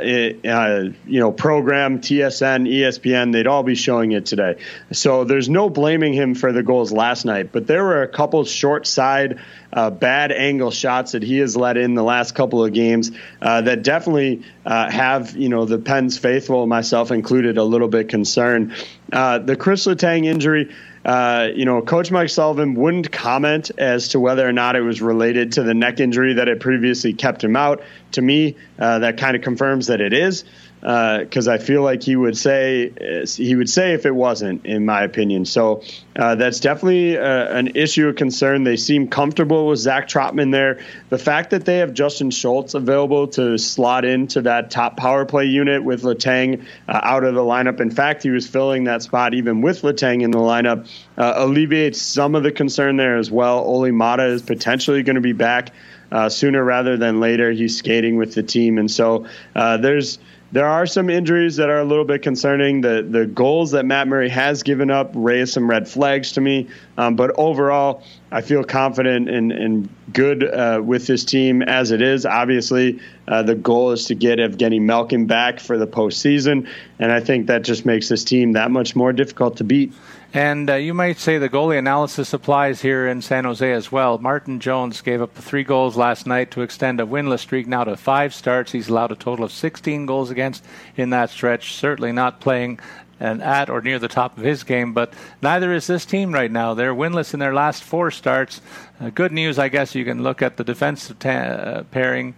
[1.07, 3.33] you know, program, TSN, ESPN.
[3.33, 4.59] They'd all be showing it today.
[4.93, 8.45] So there's no blaming him for the goals last night, but there were a couple
[8.45, 9.41] short side,
[9.73, 13.63] uh, bad angle shots that he has let in the last couple of games uh,
[13.63, 18.73] that definitely uh, have you know the Pens faithful, myself included, a little bit concerned.
[19.11, 20.73] the Chris Letang injury.
[21.05, 25.03] Uh, you know, Coach Mike Sullivan wouldn't comment as to whether or not it was
[25.03, 27.83] related to the neck injury that had previously kept him out.
[28.13, 30.45] To me, uh, that kind of confirms that it is
[30.83, 34.85] because uh, I feel like he would say he would say if it wasn't, in
[34.85, 35.45] my opinion.
[35.45, 35.85] So
[36.17, 38.65] uh, that's definitely uh, an issue of concern.
[38.65, 40.81] They seem comfortable with Zach Trotman there.
[41.09, 45.45] The fact that they have Justin Schultz available to slot into that top power play
[45.45, 47.81] unit with Letang uh, out of the lineup.
[47.81, 50.91] In fact, he was filling that spot even with Letang in the lineup.
[51.17, 53.61] Uh, alleviates some of the concern there as well.
[53.61, 55.71] Olli Maatta is potentially going to be back.
[56.11, 60.19] Uh, sooner rather than later, he's skating with the team, and so there's
[60.53, 62.83] there are some injuries that are a little bit concerning.
[62.83, 66.69] The the goals that Matt Murray has given up raise some red flags to me.
[66.99, 72.03] Um, but overall, I feel confident and, and good uh, with this team as it
[72.03, 72.27] is.
[72.27, 77.21] Obviously, uh, the goal is to get Evgeny Malkin back for the postseason, and I
[77.21, 79.95] think that just makes this team that much more difficult to beat.
[80.35, 84.17] And uh, you might say the goalie analysis applies here in San Jose as well.
[84.17, 87.99] Martin Jones gave up three goals last night to extend a winless streak now to
[87.99, 88.73] five starts.
[88.73, 90.65] He's allowed a total of 16 goals against
[90.97, 91.75] in that stretch.
[91.75, 92.81] Certainly not playing
[93.21, 95.13] and at or near the top of his game, but
[95.43, 96.75] neither is this team right now.
[96.75, 98.61] They're winless in their last four starts.
[99.01, 102.35] Uh, good news, I guess, you can look at the defensive ta- uh, pairing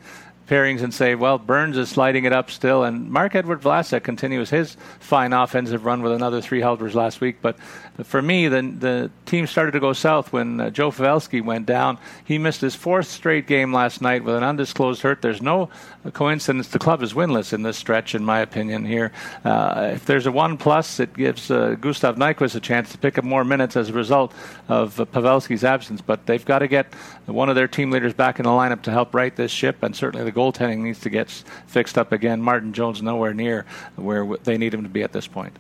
[0.49, 4.77] pairings and say, well, Burns is sliding it up still, and Marc-Edouard Vlasic continues his
[5.01, 7.39] fine offensive run with another three helpers last week.
[7.41, 7.57] But
[8.03, 11.99] for me, the the team started to go south when uh, Joe Pavelski went down.
[12.25, 15.23] He missed his fourth straight game last night with an undisclosed hurt.
[15.23, 15.69] There's no
[16.13, 18.85] coincidence the club is winless in this stretch, in my opinion.
[18.85, 19.13] Here,
[19.45, 23.17] uh, if there's a one plus, it gives uh, Gustav Nyquist a chance to pick
[23.17, 24.35] up more minutes as a result
[24.69, 26.01] of uh, Pavelski's absence.
[26.01, 26.93] But they've got to get
[27.27, 29.95] one of their team leaders back in the lineup to help right this ship, and
[29.95, 31.31] certainly the goaltending needs to get
[31.67, 32.43] fixed up again.
[32.43, 35.57] Martin Jones nowhere near where they need him to be at this point.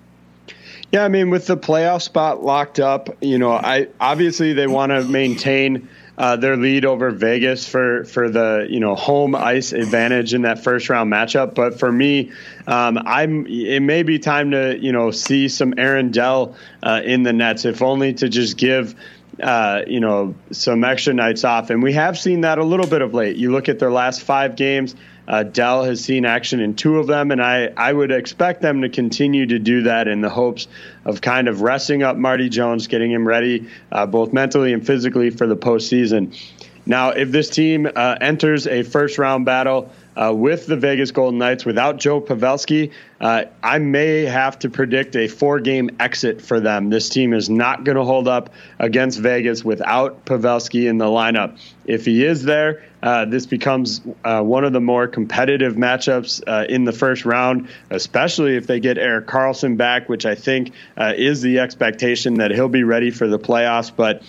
[0.94, 4.90] Yeah, I mean, with the playoff spot locked up, you know, I obviously they want
[4.90, 10.34] to maintain uh, their lead over Vegas for for the you know home ice advantage
[10.34, 11.56] in that first round matchup.
[11.56, 12.30] But for me,
[12.68, 17.24] um, I'm it may be time to you know see some Aaron Dell uh, in
[17.24, 18.94] the nets, if only to just give
[19.42, 21.70] uh, you know, some extra nights off.
[21.70, 23.36] And we have seen that a little bit of late.
[23.36, 24.94] You look at their last five games,
[25.26, 28.82] uh, Dell has seen action in two of them, and I, I would expect them
[28.82, 30.68] to continue to do that in the hopes
[31.04, 35.30] of kind of resting up Marty Jones, getting him ready uh, both mentally and physically
[35.30, 36.38] for the postseason.
[36.86, 41.38] Now, if this team uh, enters a first round battle, uh, with the Vegas Golden
[41.38, 46.60] Knights without Joe Pavelski, uh, I may have to predict a four game exit for
[46.60, 46.90] them.
[46.90, 51.58] This team is not going to hold up against Vegas without Pavelski in the lineup.
[51.86, 56.64] If he is there, uh, this becomes uh, one of the more competitive matchups uh,
[56.68, 61.12] in the first round, especially if they get Erik Karlsson back, which I think uh,
[61.14, 63.92] is the expectation that he'll be ready for the playoffs.
[63.94, 64.22] But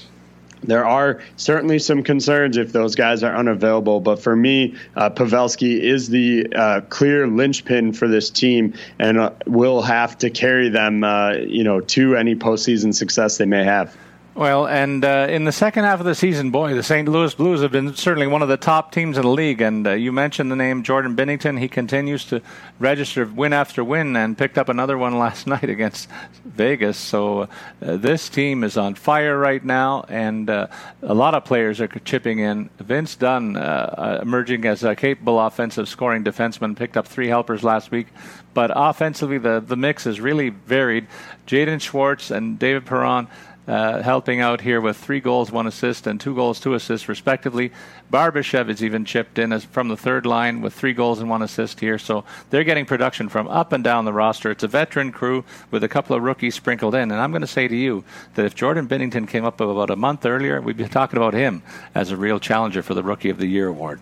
[0.63, 5.79] there are certainly some concerns if those guys are unavailable, but for me, uh, Pavelski
[5.79, 11.03] is the uh, clear linchpin for this team, and uh, will have to carry them,
[11.03, 13.95] uh, you know, to any postseason success they may have.
[14.35, 17.07] Well, and uh, in the second half of the season, boy, the St.
[17.07, 19.61] Louis Blues have been certainly one of the top teams in the league.
[19.61, 21.57] And uh, you mentioned the name Jordan Binnington.
[21.57, 22.41] He continues to
[22.77, 26.09] register win after win and picked up another one last night against
[26.43, 26.97] Vegas.
[26.97, 27.47] So uh,
[27.95, 30.67] this team is on fire right now, and uh,
[31.01, 32.69] a lot of players are chipping in.
[32.77, 37.63] Vince Dunn, uh, uh, emerging as a capable offensive scoring defenseman, picked up three helpers
[37.63, 38.07] last week.
[38.53, 41.07] But offensively, the, the mix is really varied.
[41.47, 43.27] Jaden Schwartz and David Perron
[43.67, 47.71] uh, helping out here with three goals, one assist, and two goals, two assists, respectively.
[48.11, 51.41] Barbashev is even chipped in as from the third line with three goals and one
[51.41, 51.97] assist here.
[51.97, 54.51] So they're getting production from up and down the roster.
[54.51, 57.11] It's a veteran crew with a couple of rookies sprinkled in.
[57.11, 58.03] And I'm going to say to you
[58.35, 61.63] that if Jordan Binnington came up about a month earlier, we'd be talking about him
[61.93, 63.99] as a real challenger for the Rookie of the Year award.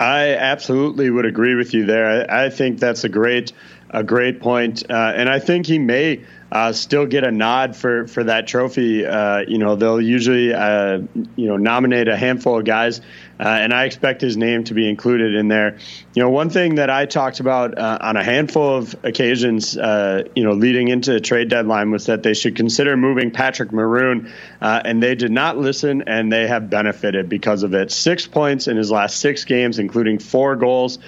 [0.00, 2.26] I absolutely would agree with you there.
[2.30, 3.52] I, I think that's a great,
[3.90, 8.06] a great point, uh, and I think he may uh, still get a nod for
[8.06, 9.04] for that trophy.
[9.04, 11.00] Uh, you know, they'll usually uh,
[11.36, 13.02] you know nominate a handful of guys,
[13.40, 15.78] uh, and I expect his name to be included in there.
[16.12, 20.24] You know, one thing that I talked about uh, on a handful of occasions, uh,
[20.34, 24.30] you know, leading into the trade deadline was that they should consider moving Patrick Maroon,
[24.60, 27.90] and they did not listen, and they have benefited because of it.
[27.90, 30.98] Six points in his last six games, including four goals.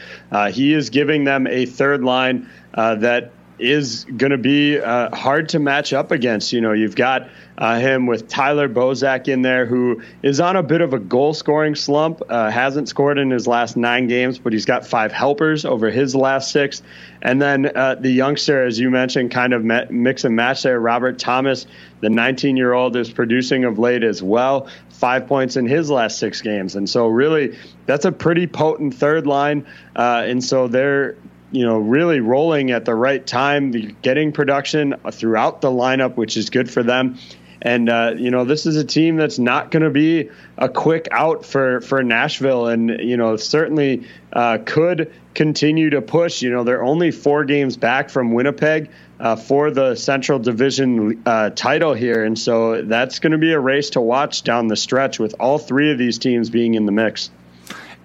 [0.52, 3.32] he is giving them a third line that
[3.62, 6.52] is going to be uh, hard to match up against.
[6.52, 10.62] You know, you've got uh, him with Tyler Bozak in there, who is on a
[10.62, 12.22] bit of a goal scoring slump.
[12.28, 16.14] Uh, hasn't scored in his last nine games, but he's got five helpers over his
[16.14, 16.82] last six.
[17.20, 20.80] And then uh, the youngster, as you mentioned, kind of mix and match there.
[20.80, 21.66] Robert Thomas,
[22.00, 24.68] the 19 year old, is producing of late as well.
[24.88, 26.74] Five points in his last six games.
[26.74, 27.56] And so, really,
[27.86, 29.66] that's a pretty potent third line.
[29.94, 31.16] Uh, and so, they're
[31.53, 33.70] you know, really rolling at the right time,
[34.03, 37.18] getting production throughout the lineup, which is good for them.
[37.64, 41.07] And uh, you know, this is a team that's not going to be a quick
[41.12, 46.42] out for for Nashville, and you know, certainly uh, could continue to push.
[46.42, 48.90] You know, they're only four games back from Winnipeg.
[49.20, 52.24] Uh, for the Central Division uh, title here.
[52.24, 55.59] And so that's going to be a race to watch down the stretch with all
[55.59, 57.30] three of these teams being in the mix.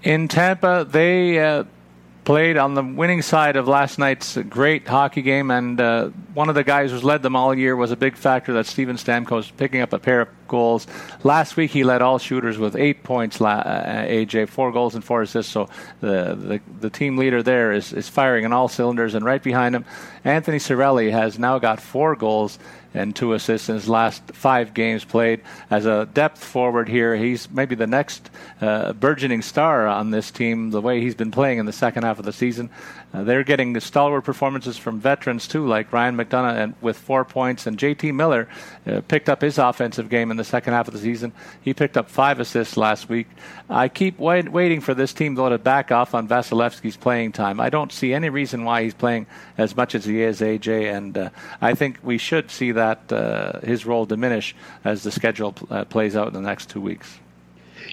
[0.03, 1.63] In Tampa, they uh,
[2.27, 6.55] played on the winning side of last night's great hockey game, and uh, one of
[6.55, 9.79] the guys who's led them all year was a big factor that Steven Stamkos picking
[9.79, 10.87] up a pair of goals.
[11.23, 13.39] Last week he led all shooters with eight points.
[13.39, 15.53] Uh, AJ four goals and four assists.
[15.53, 15.69] So
[16.01, 19.73] the the, the team leader there is, is firing on all cylinders, and right behind
[19.73, 19.85] him,
[20.25, 22.59] Anthony Cirelli has now got four goals
[22.97, 25.41] and two assists in his last five games played.
[25.69, 28.29] As a depth forward here, he's maybe the next
[28.59, 32.19] uh, burgeoning star on this team, the way he's been playing in the second half
[32.19, 32.69] of the season.
[33.13, 37.23] Uh, they're getting the stalwart performances from veterans too, like Ryan McDonagh and with four
[37.23, 38.11] points, and J.T.
[38.11, 38.49] Miller
[38.85, 41.31] uh, picked up his offensive game in the second half of the season.
[41.61, 43.27] He picked up five assists last week.
[43.69, 47.59] I keep wait, waiting for this team though to back off on Vasilevskiy's playing time.
[47.59, 49.25] I don't see any reason why he's playing
[49.57, 51.29] as much as he is, AJ, and uh,
[51.61, 54.53] I think we should see that uh, his role diminish
[54.83, 57.19] as the schedule pl- uh, plays out in the next two weeks.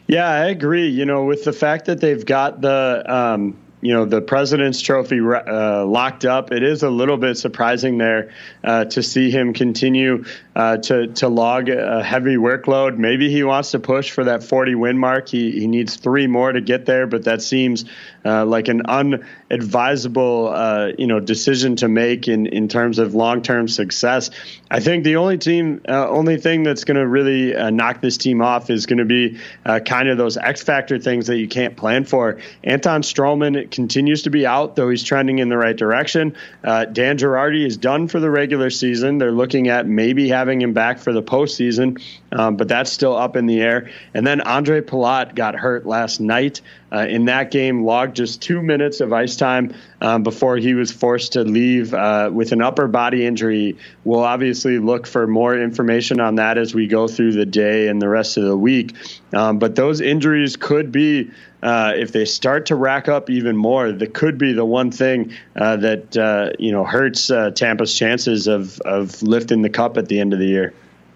[0.07, 0.89] Yeah, I agree.
[0.89, 5.21] You know, with the fact that they've got the um, you know the President's Trophy
[5.21, 6.53] uh, locked up.
[6.53, 8.33] It is a little bit surprising there
[8.65, 10.25] uh, to see him continue
[10.57, 12.97] uh, to to log a heavy workload.
[12.97, 15.29] Maybe he wants to push for that 40 win mark.
[15.29, 17.85] He he needs three more to get there, but that seems
[18.25, 23.43] uh, like an unadvisable uh, you know decision to make in in terms of long
[23.43, 24.31] term success.
[24.71, 28.41] I think the only team, uh, only thing that's going to really knock this team
[28.41, 29.39] off is going to be
[29.85, 32.39] kind of those X factor things that you can't plan for.
[32.65, 36.37] Anton Stralman continues to be out, though he's trending in the right direction.
[36.63, 39.19] Uh, Dan Girardi is done for the regular season.
[39.19, 42.01] They're looking at maybe having him back for the postseason,
[42.33, 43.91] um, but that's still up in the air.
[44.15, 46.61] And then Andre Palat got hurt last night.
[46.93, 50.93] Uh, in that game, logged just two minutes of ice time um, before he was
[50.93, 53.77] forced to leave uh, with an upper body injury.
[54.05, 58.01] We'll obviously look for more information on that as we go through the day and
[58.01, 58.95] the rest of the week.
[59.33, 61.33] Um, but those injuries could be
[61.65, 65.33] uh, if they start to rack up even more, that could be the one thing
[65.57, 70.07] uh, that uh, you know hurts uh, Tampa's chances of of lifting the cup at
[70.09, 70.75] the end of the year.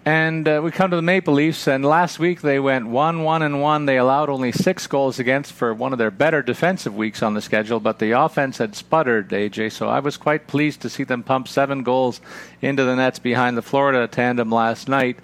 [0.09, 3.42] And uh, we come to the Maple Leafs, and last week they went one, one,
[3.42, 3.84] and one.
[3.84, 7.42] They allowed only six goals against for one of their better defensive weeks on the
[7.42, 9.72] schedule, but the offense had sputtered, AJ.
[9.72, 12.22] So I was quite pleased to see them pump seven goals
[12.62, 15.18] into the nets behind the Florida tandem last night.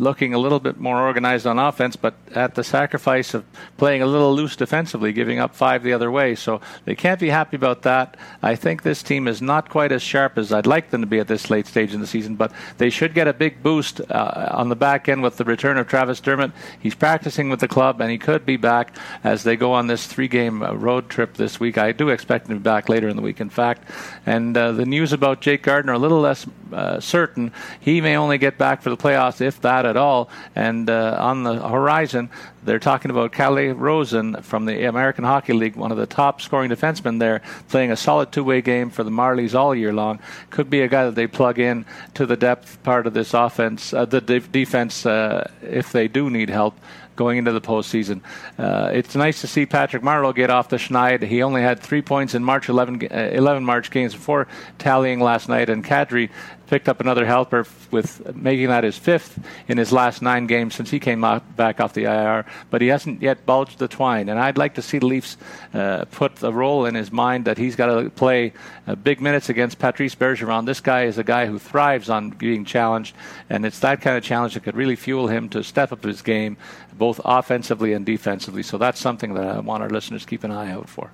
[0.00, 3.44] Looking a little bit more organized on offense, but at the sacrifice of
[3.76, 6.34] playing a little loose defensively, giving up five the other way.
[6.34, 8.16] So they can't be happy about that.
[8.42, 11.18] I think this team is not quite as sharp as I'd like them to be
[11.18, 14.48] at this late stage in the season, but they should get a big boost uh,
[14.52, 16.52] on the back end with the return of Travis Dermott.
[16.80, 18.94] He's practicing with the club, and he could be back
[19.24, 21.78] as they go on this three-game uh, road trip this week.
[21.78, 23.88] I do expect him back later in the week, in fact.
[24.26, 27.52] And uh, the news about Jake Gardiner a little less uh, certain.
[27.80, 30.30] He may only get back for the playoffs, if that at all.
[30.54, 32.30] And uh, on the horizon,
[32.62, 36.70] they're talking about Calle Rosen from the American Hockey League, one of the top scoring
[36.70, 40.20] defensemen there, playing a solid two way game for the Marlies all year long.
[40.50, 43.92] Could be a guy that they plug in to the depth part of this offense,
[43.92, 46.78] uh, the de- defense, uh, if they do need help
[47.18, 48.20] going into the postseason.
[48.58, 51.22] Uh, it's nice to see Patrick Marleau get off the schneid.
[51.22, 54.46] He only had three points in March 11, uh, 11 March games before
[54.78, 56.30] tallying last night, and Kadri
[56.68, 60.90] picked up another helper with making that his fifth in his last nine games since
[60.90, 62.46] he came out, back off the IR.
[62.70, 65.36] But he hasn't yet bulged the twine, and I'd like to see the Leafs
[65.74, 68.52] uh, put the role in his mind that he's got to play
[68.86, 70.66] uh, big minutes against Patrice Bergeron.
[70.66, 73.16] This guy is a guy who thrives on being challenged,
[73.50, 76.22] and it's that kind of challenge that could really fuel him to step up his
[76.22, 76.56] game,
[76.92, 78.62] both offensively and defensively.
[78.62, 81.10] So that's something that I want our listeners to keep an eye out for.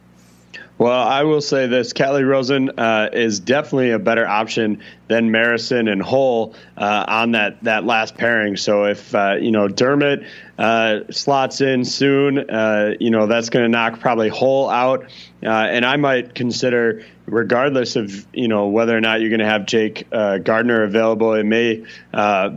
[0.76, 5.90] Well, I will say this: Calle Rosen uh, is definitely a better option than Marincin
[5.90, 8.56] and Holl uh, on that that last pairing.
[8.56, 10.24] So if uh, you know Dermott
[10.58, 15.06] uh, slots in soon, uh, you know that's going to knock probably Holl out,
[15.44, 19.46] uh, and I might consider, regardless of you know whether or not you're going to
[19.46, 21.84] have Jake Gardiner available, it may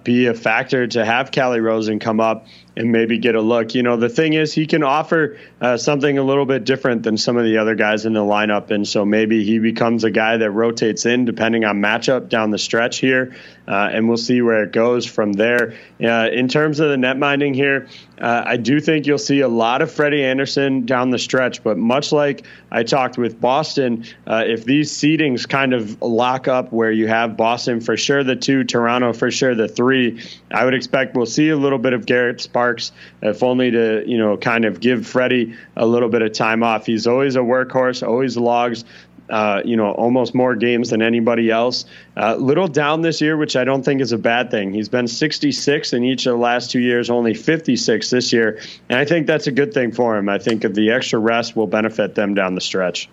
[0.04, 3.74] be a factor to have Calle Rosen come up and maybe get a look.
[3.74, 7.18] You know, the thing is, he can offer uh, something a little bit different than
[7.18, 10.38] some of the other guys in the lineup, and so maybe he becomes a guy
[10.38, 13.36] that rotates in depending on matchup down the stretch here,
[13.68, 15.74] uh, and we'll see where it goes from there.
[16.04, 17.88] Uh, in terms of the net minding here,
[18.20, 21.78] uh, I do think you'll see a lot of Freddie Andersen down the stretch, but
[21.78, 26.92] much like I talked with Boston, uh, if these seedings kind of lock up where
[26.92, 31.16] you have Boston for sure the two, Toronto for sure the three, I would expect
[31.16, 32.92] we'll see a little bit of Garrett Sparks,
[33.22, 36.86] if only to you know kind of give Freddie a little bit of time off.
[36.86, 38.84] He's always a workhorse, always logs
[39.30, 41.86] uh, you know, almost more games than anybody else.
[42.16, 44.74] Uh, little down this year, which I don't think is a bad thing.
[44.74, 48.60] He's been 66 in each of the last two years, only 56 this year,
[48.90, 50.30] and I think that's a good thing for him.
[50.30, 53.10] I think the extra rest will benefit them down the stretch.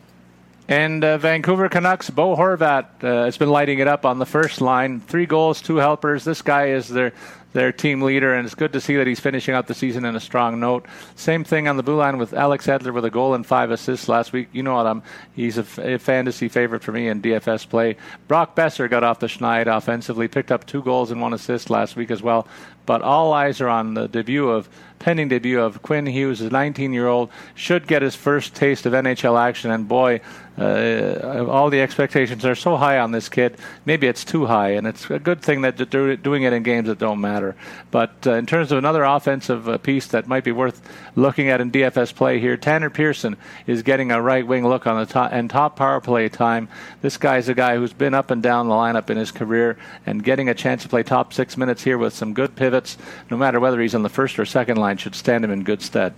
[0.66, 4.62] And uh, Vancouver Canucks, Bo Horvat uh, has been lighting it up on the first
[4.62, 5.00] line.
[5.00, 6.24] Three goals, two helpers.
[6.24, 7.12] This guy is their
[7.54, 10.14] their team leader, and it's good to see that he's finishing out the season in
[10.14, 10.84] a strong note.
[11.14, 14.08] Same thing on the blue line with Alex Edler with a goal and five assists
[14.08, 14.48] last week.
[14.52, 14.86] You know what?
[14.86, 15.02] I'm
[15.34, 17.96] he's a, f- a fantasy favorite for me in DFS play.
[18.28, 21.96] Brock Boeser got off the schneid offensively, picked up two goals and one assist last
[21.96, 22.46] week as well.
[22.86, 27.30] But all eyes are on the debut of pending debut of Quinn Hughes, a 19-year-old,
[27.54, 30.20] should get his first taste of NHL action, and boy
[30.56, 33.56] uh, all the expectations are so high on this kid.
[33.84, 36.86] Maybe it's too high, and it's a good thing that they're doing it in games
[36.86, 37.56] that don't matter.
[37.90, 40.80] But uh, in terms of another offensive uh, piece that might be worth
[41.16, 43.36] looking at in DFS play here, Tanner Pearson
[43.66, 46.68] is getting a right wing look on the top and top power play time.
[47.02, 49.76] This guy's a guy who's been up and down the lineup in his career
[50.06, 52.96] and getting a chance to play top six minutes here with some good pivots,
[53.30, 55.82] no matter whether he's on the first or second line, should stand him in good
[55.82, 56.14] stead.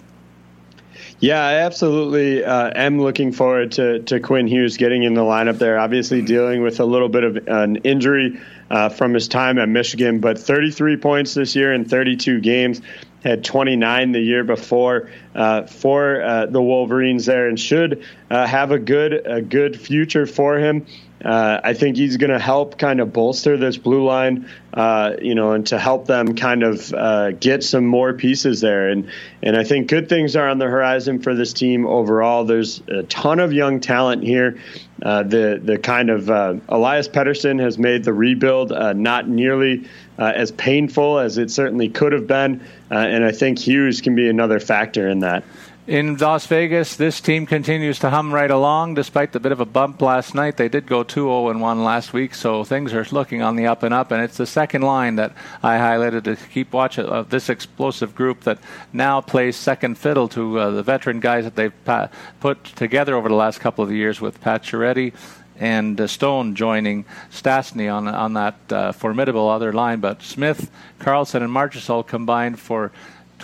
[1.18, 5.58] Yeah, I absolutely uh, am looking forward to, to Quinn Hughes getting in the lineup
[5.58, 5.78] there.
[5.78, 8.38] Obviously, dealing with a little bit of an injury
[8.70, 12.82] uh, from his time at Michigan, but 33 points this year in 32 games.
[13.24, 18.70] Had 29 the year before uh, for uh, the Wolverines there, and should uh, have
[18.70, 20.86] a good a good future for him.
[21.26, 25.34] Uh, I think he's going to help kind of bolster this blue line, uh, you
[25.34, 28.90] know, and to help them kind of uh, get some more pieces there.
[28.90, 29.10] And
[29.42, 32.44] and I think good things are on the horizon for this team overall.
[32.44, 34.60] There's a ton of young talent here.
[35.02, 39.88] Uh, the the kind of uh, Elias Pettersson has made the rebuild uh, not nearly
[40.18, 44.60] as painful as it certainly could have been, and I think Hughes can be another
[44.60, 45.44] factor in that.
[45.86, 49.64] In Las Vegas, this team continues to hum right along despite the bit of a
[49.64, 50.56] bump last night.
[50.56, 53.68] They did go 2 0 and 1 last week, so things are looking on the
[53.68, 54.10] up and up.
[54.10, 55.32] And it's the second line that
[55.62, 58.58] I highlighted to keep watch of this explosive group that
[58.92, 62.08] now plays second fiddle to uh, the veteran guys that they've pa-
[62.40, 65.12] put together over the last couple of years with Pacioretty
[65.60, 70.00] and uh, Stone joining Stastny on on that uh, formidable other line.
[70.00, 70.68] But Smith,
[70.98, 72.90] Karlsson, and Marchessault combined for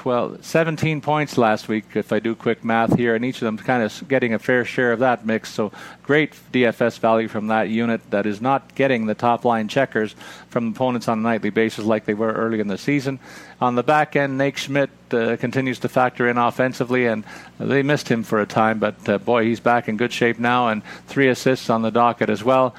[0.03, 3.57] 12, 17 points last week, if I do quick math here, and each of them
[3.57, 5.49] kind of getting a fair share of that mix.
[5.49, 5.71] So
[6.03, 10.17] great DFS value from that unit that is not getting the top line checkers
[10.49, 13.21] from opponents on a nightly basis like they were early in the season.
[13.61, 17.23] On the back end, Nate Schmidt uh, continues to factor in offensively, and
[17.61, 20.67] they missed him for a time, but uh, boy, he's back in good shape now,
[20.67, 22.75] and three assists on the docket as well.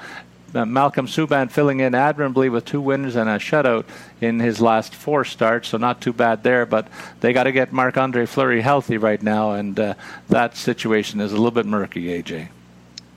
[0.54, 3.84] Malcolm Subban filling in admirably with two wins and a shutout
[4.20, 6.64] in his last four starts, so not too bad there.
[6.64, 6.86] But
[7.20, 9.94] they got to get Marc Andre Fleury healthy right now, and uh,
[10.28, 12.48] that situation is a little bit murky, AJ.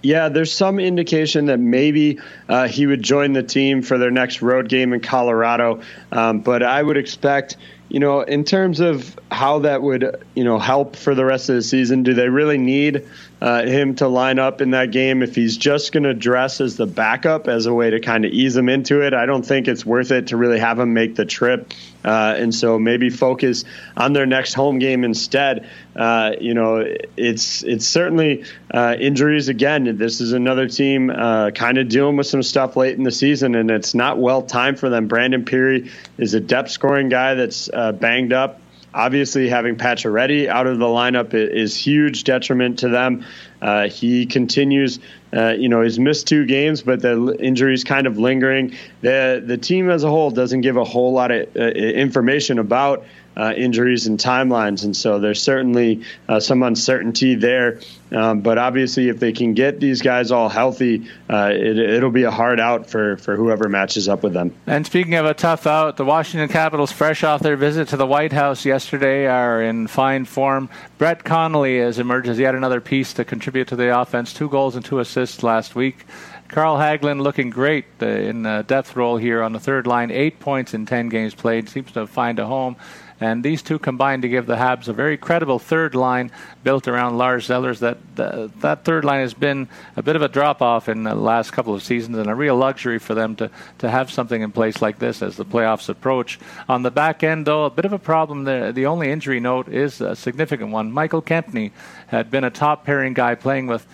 [0.01, 4.41] Yeah, there's some indication that maybe uh, he would join the team for their next
[4.41, 5.81] road game in Colorado,
[6.11, 7.57] um, but I would expect
[7.89, 11.55] you know, in terms of how that would, you know, help for the rest of
[11.55, 13.07] the season, do they really need
[13.41, 16.75] uh, him to line up in that game if he's just going to dress as
[16.75, 19.13] the backup as a way to kind of ease him into it?
[19.13, 21.73] I don't think it's worth it to really have him make the trip.
[22.07, 23.65] Uh, and so maybe focus
[23.97, 25.69] on their next home game instead.
[25.93, 26.85] Uh, you know,
[27.17, 29.97] it's it's certainly uh, injuries again.
[29.97, 33.55] This is another team uh, kind of dealing with some stuff late in the season,
[33.55, 35.09] and it's not well timed for them.
[35.09, 38.61] Brandon Pirri is a depth scoring guy that's uh, banged up.
[38.93, 43.25] Obviously, having Pacioretty out of the lineup is huge detriment to them.
[43.61, 44.99] Uh, he continues,
[45.35, 48.75] uh, you know, he's missed two games, but the injury's kind of lingering.
[49.01, 53.05] The the team as a whole doesn't give a whole lot of uh, information about
[53.37, 54.83] uh, injuries and timelines.
[54.83, 57.79] And so there's certainly uh, some uncertainty there.
[58.11, 62.23] Um, but obviously, if they can get these guys all healthy, uh, it, will be
[62.23, 64.55] a hard out for, for whoever matches up with them.
[64.65, 68.07] And speaking of a tough out, the Washington Capitals, fresh off their visit to the
[68.07, 70.69] White House yesterday, are in fine form.
[70.97, 74.33] Brett Connolly has emerged as yet another piece to contribute to the offense.
[74.33, 76.05] Two goals and two assists last week.
[76.47, 80.11] Carl Hagelin looking great uh, in the depth role here on the third line.
[80.11, 81.67] Eight points in 10 games played.
[81.67, 82.77] Seems to find a home.
[83.19, 86.31] And these two combined to give the Habs a very credible third line
[86.63, 87.73] built around Lars Eller.
[87.75, 91.15] That uh, that third line has been a bit of a drop off in the
[91.15, 93.49] last couple of seasons, and a real luxury for them to
[93.79, 96.39] to have something in place like this as the playoffs approach.
[96.69, 98.71] On the back end, though, a bit of a problem there.
[98.71, 100.91] The only injury note is a significant one.
[100.91, 101.71] Michael Kempny
[102.07, 103.87] had been a top pairing guy playing with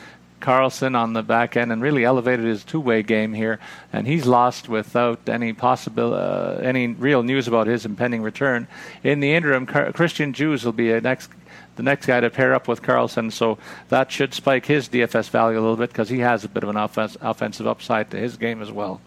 [0.44, 3.60] Carlson on the back end and really elevated his two-way game here.
[3.94, 8.68] And he's lost without any possible, uh, any real news about his impending return.
[9.03, 11.32] In the interim, Car- Christian Djoos will be a next
[11.76, 13.32] the next guy to pair up with Carlson.
[13.32, 13.57] So
[13.90, 16.70] that should spike his DFS value a little bit because he has a bit of
[16.70, 19.02] an offense, offensive upside to his game as well.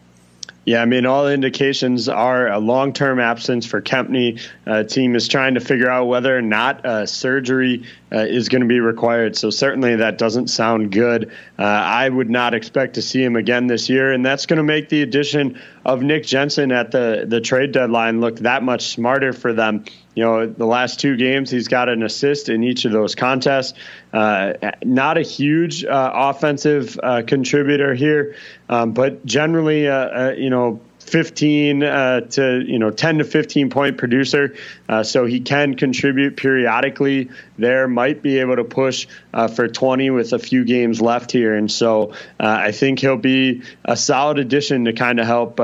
[0.67, 4.43] Yeah, I mean, all indications are a long term absence for Kempny.
[4.67, 8.63] Uh, team is trying to figure out whether or not uh, surgery uh, is going
[8.63, 9.37] to be required.
[9.37, 11.31] So, certainly that doesn't sound good.
[11.57, 14.11] Uh, I would not expect to see him again this year.
[14.13, 18.21] And that's going to make the addition of Nick Jensen at the, the trade deadline
[18.21, 19.85] look that much smarter for them
[20.17, 23.79] you know, the last two games, he's got an assist in each of those contests.
[24.15, 28.35] Uh, not a huge uh, offensive uh, contributor here,
[28.71, 33.71] um, but generally, uh, uh, you know, 15 uh, to you know 10 to 15
[33.71, 34.57] point producer,
[35.05, 37.31] so he can contribute periodically.
[37.59, 39.07] There might be able to push
[39.55, 43.97] for 20 with a few games left here, and so I think he'll be a
[43.97, 45.61] solid addition to kind of help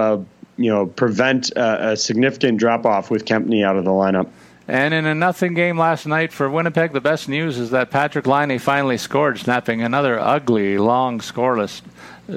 [0.56, 4.28] you know prevent a significant drop off with Kempny out of the lineup.
[4.72, 8.26] And in a nothing game last night for Winnipeg, the best news is that Patrik
[8.26, 11.82] Laine finally scored, snapping another ugly, long, scoreless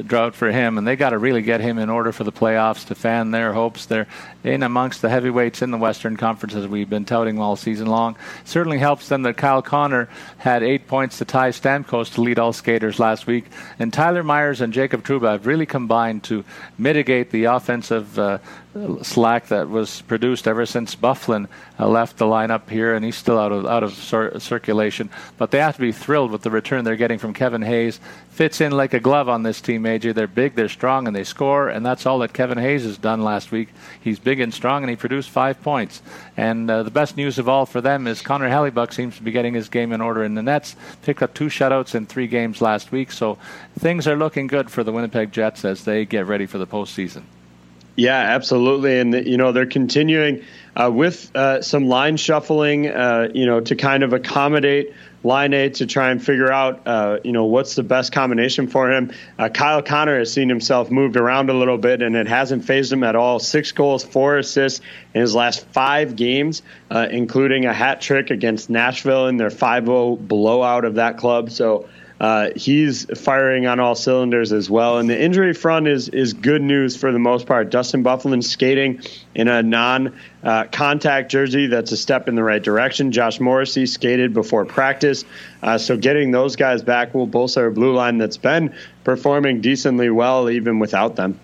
[0.05, 0.77] drought for him.
[0.77, 3.53] And they got to really get him in order for the playoffs to fan their
[3.53, 3.85] hopes.
[3.85, 4.07] They're
[4.43, 8.17] in amongst the heavyweights in the Western Conference, as we've been touting all season long.
[8.43, 12.51] Certainly helps them that Kyle Connor had eight points to tie Stamkos to lead all
[12.51, 13.45] skaters last week.
[13.79, 16.43] And Tyler Myers and Jacob Trouba have really combined to
[16.77, 18.39] mitigate the offensive uh,
[19.03, 21.47] slack that was produced ever since Byfuglien
[21.79, 25.09] uh, left the lineup here, and he's still out of out of cir- circulation.
[25.37, 27.99] But they have to be thrilled with the return they're getting from Kevin Hayes.
[28.29, 30.13] Fits in like a glove on this team, AJ.
[30.13, 33.23] They're big, they're strong, and they score, and that's all that Kevin Hayes has done
[33.23, 33.69] last week.
[34.01, 36.01] He's big and strong, and he produced five points.
[36.35, 39.31] And uh, the best news of all for them is Connor Hellebuyck seems to be
[39.31, 40.75] getting his game in order in the Nets.
[41.03, 43.37] Picked up two shutouts in three games last week, so
[43.79, 47.23] things are looking good for the Winnipeg Jets as they get ready for the postseason.
[47.95, 48.99] Yeah, absolutely.
[48.99, 50.43] And, you know, they're continuing
[50.75, 54.93] uh, with uh, some line shuffling, uh, you know, to kind of accommodate
[55.23, 59.11] Laine to try and figure out, uh, you know, what's the best combination for him.
[59.39, 62.93] Uh, Kyle Connor has seen himself moved around a little bit, and it hasn't phased
[62.93, 63.39] him at all.
[63.39, 64.81] Six goals, four assists
[65.13, 66.61] in his last five games,
[66.91, 71.49] uh, including a hat trick against Nashville in their 5 0 blowout of that club.
[71.49, 71.87] So,
[72.19, 74.99] uh, he's firing on all cylinders as well.
[74.99, 77.69] And the injury front is is good news for the most part.
[77.69, 79.01] Dustin Byfuglien skating
[79.33, 81.67] in a non uh, contact jersey.
[81.67, 83.11] That's a step in the right direction.
[83.11, 85.25] Josh Morrissey skated before practice.
[85.61, 88.73] Uh, so getting those guys back will bolster a blue line that's been
[89.03, 91.39] performing decently well even without them.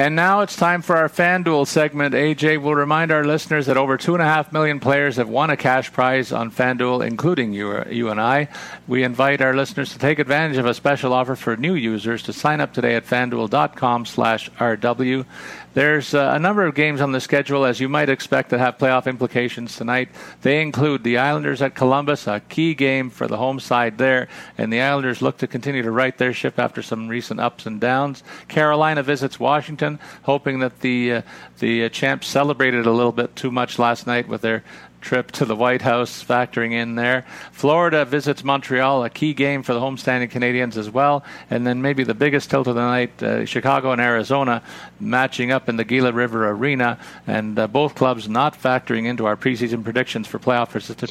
[0.00, 2.14] And now it's time for our FanDuel segment.
[2.14, 6.30] AJ will remind our listeners that over 2.5 million players have won a cash prize
[6.30, 8.46] on FanDuel, including you, you and I.
[8.86, 12.32] We invite our listeners to take advantage of a special offer for new users to
[12.32, 15.26] sign up today at fanduel.com slash RW.
[15.74, 18.78] There's uh, a number of games on the schedule, as you might expect, that have
[18.78, 20.08] playoff implications tonight.
[20.42, 24.72] They include the Islanders at Columbus, a key game for the home side there, and
[24.72, 28.22] the Islanders look to continue to right their ship after some recent ups and downs.
[28.48, 31.22] Carolina visits Washington, hoping that the uh,
[31.58, 34.64] the uh, champs celebrated a little bit too much last night with their
[35.00, 37.24] trip to the White House factoring in there.
[37.52, 41.24] Florida visits Montreal, a key game for the homestanding Canadiens as well.
[41.50, 44.62] And then maybe the biggest tilt of the night, uh, Chicago and Arizona
[45.00, 46.98] matching up in the Gila River Arena.
[47.26, 50.70] And uh, both clubs not factoring into our preseason predictions for playoff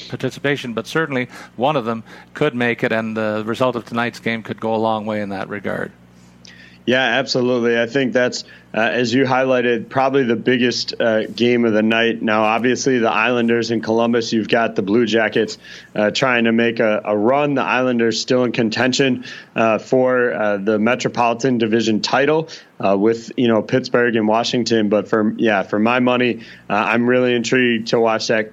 [0.09, 2.03] participation, but certainly one of them
[2.33, 5.29] could make it, and the result of tonight's game could go a long way in
[5.29, 5.91] that regard.
[6.87, 7.77] Yeah, absolutely.
[7.77, 12.21] I think that's uh, as you highlighted, probably the biggest uh, game of the night.
[12.21, 15.57] Now, obviously, the Islanders in Columbus, you've got the Blue Jackets
[15.95, 17.55] uh, trying to make a, a, run.
[17.55, 22.49] The Islanders still in contention uh, for uh, the Metropolitan Division title
[22.79, 24.87] uh, with you know Pittsburgh and Washington.
[24.87, 28.51] But for yeah, for my money, I'm really intrigued to watch that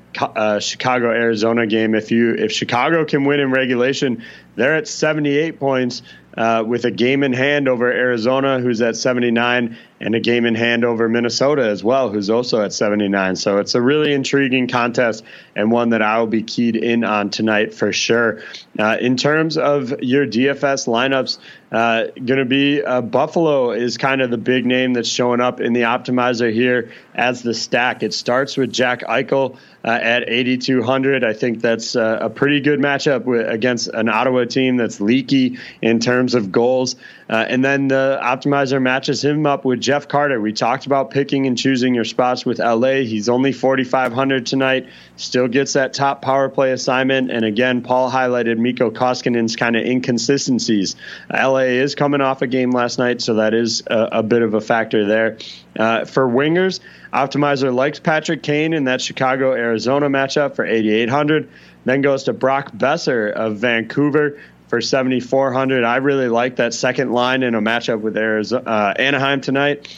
[0.61, 1.95] Chicago Arizona game.
[1.95, 4.25] If you if Chicago can win in regulation,
[4.57, 6.03] they're at 78 points.
[6.37, 10.55] Uh, with a game in hand over Arizona, who's at 79, and a game in
[10.55, 13.37] hand over Minnesota as well, who's also at 79.
[13.37, 15.25] So it's a really intriguing contest
[15.57, 18.43] and one that I will be keyed in on tonight for sure.
[18.79, 21.39] Uh, in terms of your DFS lineups,
[21.73, 25.61] uh, going to be uh, Buffalo is kind of the big name that's showing up
[25.61, 28.03] in the optimizer here as the stack.
[28.03, 31.25] It starts with Jack Eichel uh, at 8,200.
[31.25, 35.59] I think that's uh, a pretty good matchup with, against an Ottawa team that's leaky
[35.83, 36.95] in terms of goals.
[37.29, 40.41] Uh, and then the optimizer matches him up with Jeff Carter.
[40.41, 43.03] We talked about picking and choosing your spots with LA.
[43.05, 47.31] He's only 4,500 tonight, still gets that top power play assignment.
[47.31, 50.97] And again, Paul highlighted Mikko Koskinen's kind of inconsistencies.
[51.33, 54.55] LA is coming off a game last night, so that is a, a bit of
[54.55, 55.39] a factor there.
[55.77, 56.81] Uh, for wingers,
[57.13, 61.49] Optimizer likes Patrick Kane in that Chicago Arizona matchup for 8,800.
[61.85, 64.41] Then goes to Brock Boeser of Vancouver
[64.75, 65.85] for 7,400.
[65.85, 69.97] I really like that second line in a matchup with Arizona, uh, Anaheim tonight.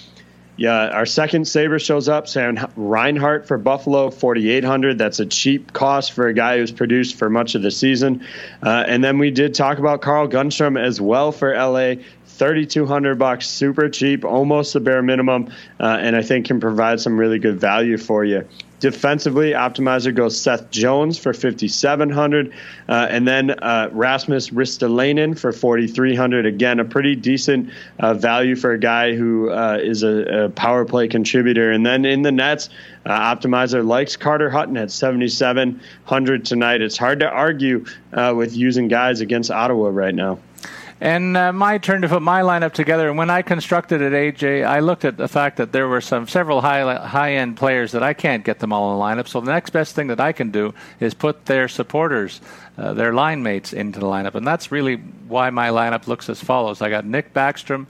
[0.58, 2.28] Yeah, our second saber shows up.
[2.28, 4.98] Sam Reinhart for Buffalo, 4,800.
[4.98, 8.26] That's a cheap cost for a guy who's produced for much of the season.
[8.62, 11.94] Uh, and then we did talk about Carl Grundstrom as well for LA,
[12.38, 15.50] 3,200 bucks, super cheap, almost the bare minimum,
[15.80, 18.46] uh, and I think can provide some really good value for you.
[18.78, 22.52] Defensively, Optimizer goes Seth Jones for 5,700,
[22.88, 26.44] uh, and then uh, Rasmus Ristolainen for 4,300.
[26.44, 30.84] Again, a pretty decent uh, value for a guy who uh, is a, a, power
[30.84, 31.72] play contributor.
[31.72, 32.68] And then in the nets,
[33.06, 36.82] uh, Optimizer likes Carter Hutton at 7,700 tonight.
[36.82, 40.38] It's hard to argue uh, with using guys against Ottawa right now.
[41.00, 43.08] And uh, my turn to put my lineup together.
[43.08, 46.26] And when I constructed it, AJ, I looked at the fact that there were some
[46.26, 49.28] several high high end players that I can't get them all in the lineup.
[49.28, 52.40] So the next best thing that I can do is put their supporters,
[52.78, 54.34] uh, their line mates, into the lineup.
[54.34, 56.80] And that's really why my lineup looks as follows.
[56.80, 57.86] I got Nick Backstrom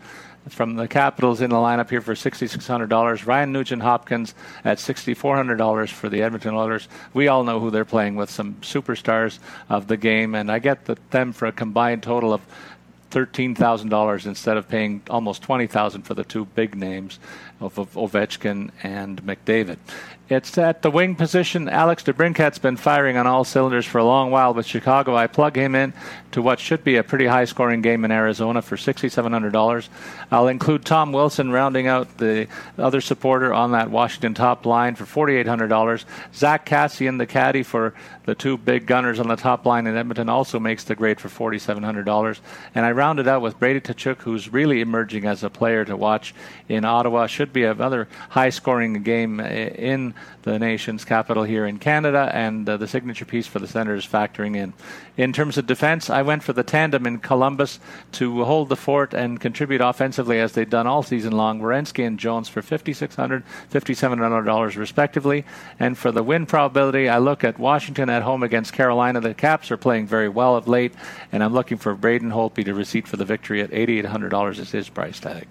[0.48, 3.26] from the Capitals in the lineup here for $6,600.
[3.26, 4.34] Ryan Nugent Hopkins
[4.64, 6.88] at $6,400 for the Edmonton Oilers.
[7.14, 9.38] We all know who they're playing with, some superstars
[9.68, 12.42] of the game, and I get the, them for a combined total of
[13.10, 17.18] $13,000 instead of paying almost 20000 for the two big names
[17.60, 19.78] of, Ovechkin and McDavid.
[20.28, 21.68] It's at the wing position.
[21.68, 25.14] Alex DeBrincat's been firing on all cylinders for a long while with Chicago.
[25.14, 25.92] I plug him in
[26.32, 29.88] to what should be a pretty high scoring game in Arizona for $6,700.
[30.32, 35.04] I'll include Tom Wilson rounding out the other supporter on that Washington top line for
[35.04, 36.04] $4,800.
[36.34, 37.94] Zack Kassian, the caddy for
[38.26, 41.28] the two big gunners on the top line in Edmonton, also makes the grade for
[41.28, 42.40] $4,700.
[42.74, 46.34] And I rounded out with Brady Tkachuk, who's really emerging as a player to watch
[46.68, 47.26] in Ottawa.
[47.26, 52.76] Should be another high scoring game in the nation's capital here in Canada, and uh,
[52.76, 54.72] the signature piece for the Senators factoring in.
[55.16, 57.80] In terms of defense, I went for the tandem in Columbus
[58.12, 61.60] to hold the fort and contribute offensively as they've done all season long.
[61.60, 63.42] Werenski and Jones for $5,600,
[63.72, 65.44] $5,700 respectively.
[65.80, 69.20] And for the win probability, I look at Washington at home against Carolina.
[69.20, 70.94] The Caps are playing very well of late,
[71.30, 74.88] and I'm looking for Braden Holtby to receipt for the victory at $8,800 is his
[74.88, 75.46] price tag.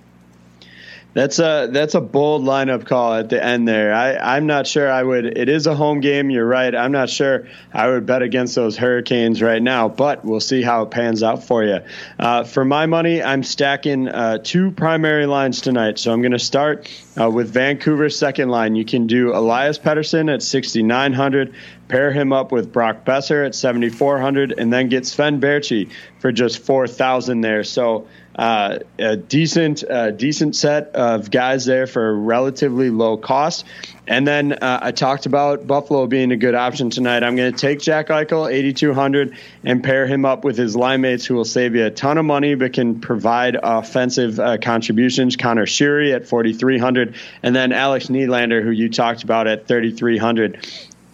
[1.15, 3.93] That's a that's a bold lineup call at the end there.
[3.93, 5.25] I, I'm not sure I would.
[5.25, 6.29] It is a home game.
[6.29, 6.75] You're right.
[6.75, 10.83] I'm not sure I would bet against those Hurricanes right now, but we'll see how
[10.83, 11.79] it pans out for you.
[12.19, 15.99] Uh, for my money, I'm stacking uh, two primary lines tonight.
[15.99, 18.75] So I'm going to start uh, with Vancouver's second line.
[18.75, 21.55] You can do Elias Pettersson at 6,900
[21.87, 26.59] pair him up with Brock Boeser at 7,400, and then get Sven Baertschi for just
[26.59, 27.63] 4,000 there.
[27.63, 33.65] So uh, a decent, uh, decent set of guys there for a relatively low cost.
[34.07, 37.23] And then uh, I talked about Buffalo being a good option tonight.
[37.23, 41.25] I'm going to take Jack Eichel, 8,200, and pair him up with his line mates
[41.25, 45.35] who will save you a ton of money but can provide offensive uh, contributions.
[45.35, 50.65] Conor Sheary at 4,300, and then Alex Nylander, who you talked about at 3,300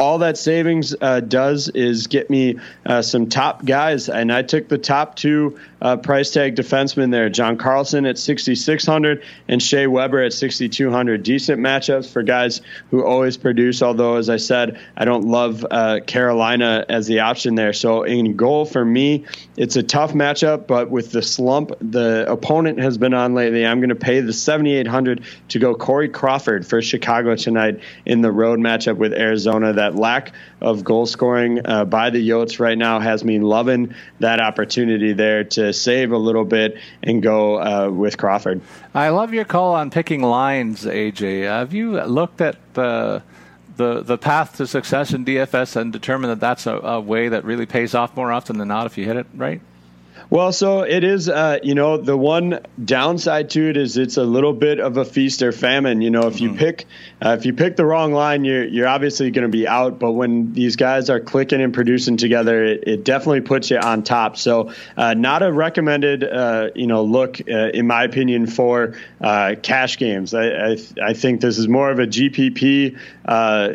[0.02, 2.58] all that savings uh, does is get me
[2.88, 4.10] uh, some top guys.
[4.10, 9.24] And I took the top two uh, price tag defensemen there John Carlson at 6,600
[9.48, 11.22] and Shea Weber at 6,200.
[11.22, 16.00] Decent matchups for guys who always produce, although, as I said, I don't love uh,
[16.08, 17.72] Carolina as the option there.
[17.72, 19.26] So in goal for me,
[19.56, 23.80] it's a tough matchup, but with the slump the opponent has been on lately, I'm
[23.80, 28.60] going to pay the 7,800 to go Corey Crawford for Chicago tonight in the road
[28.60, 29.74] matchup with Arizona.
[29.74, 34.40] That lack of goal scoring uh, by the Yotes right now has me loving that
[34.40, 38.62] opportunity there to save a little bit and go uh, with Crawford.
[38.94, 41.44] I love your call on picking lines, AJ.
[41.44, 43.24] Have you looked at the
[43.78, 47.44] the the path to success in DFS and determined that that's a, a way that
[47.46, 49.62] really pays off more often than not if you hit it right?
[50.32, 51.28] Well, so it is.
[51.28, 55.04] Uh, you know, the one downside to it is it's a little bit of a
[55.04, 56.00] feast or famine.
[56.00, 56.54] You know, if mm-hmm.
[56.54, 56.86] you pick
[57.22, 60.00] uh, if you pick the wrong line, you're you're obviously going to be out.
[60.00, 64.04] But when these guys are clicking and producing together, it, it definitely puts you on
[64.04, 64.38] top.
[64.38, 69.56] So, uh, not a recommended uh, you know look uh, in my opinion for uh,
[69.62, 70.34] cash games.
[70.34, 72.98] I, I, I think this is more of a GPP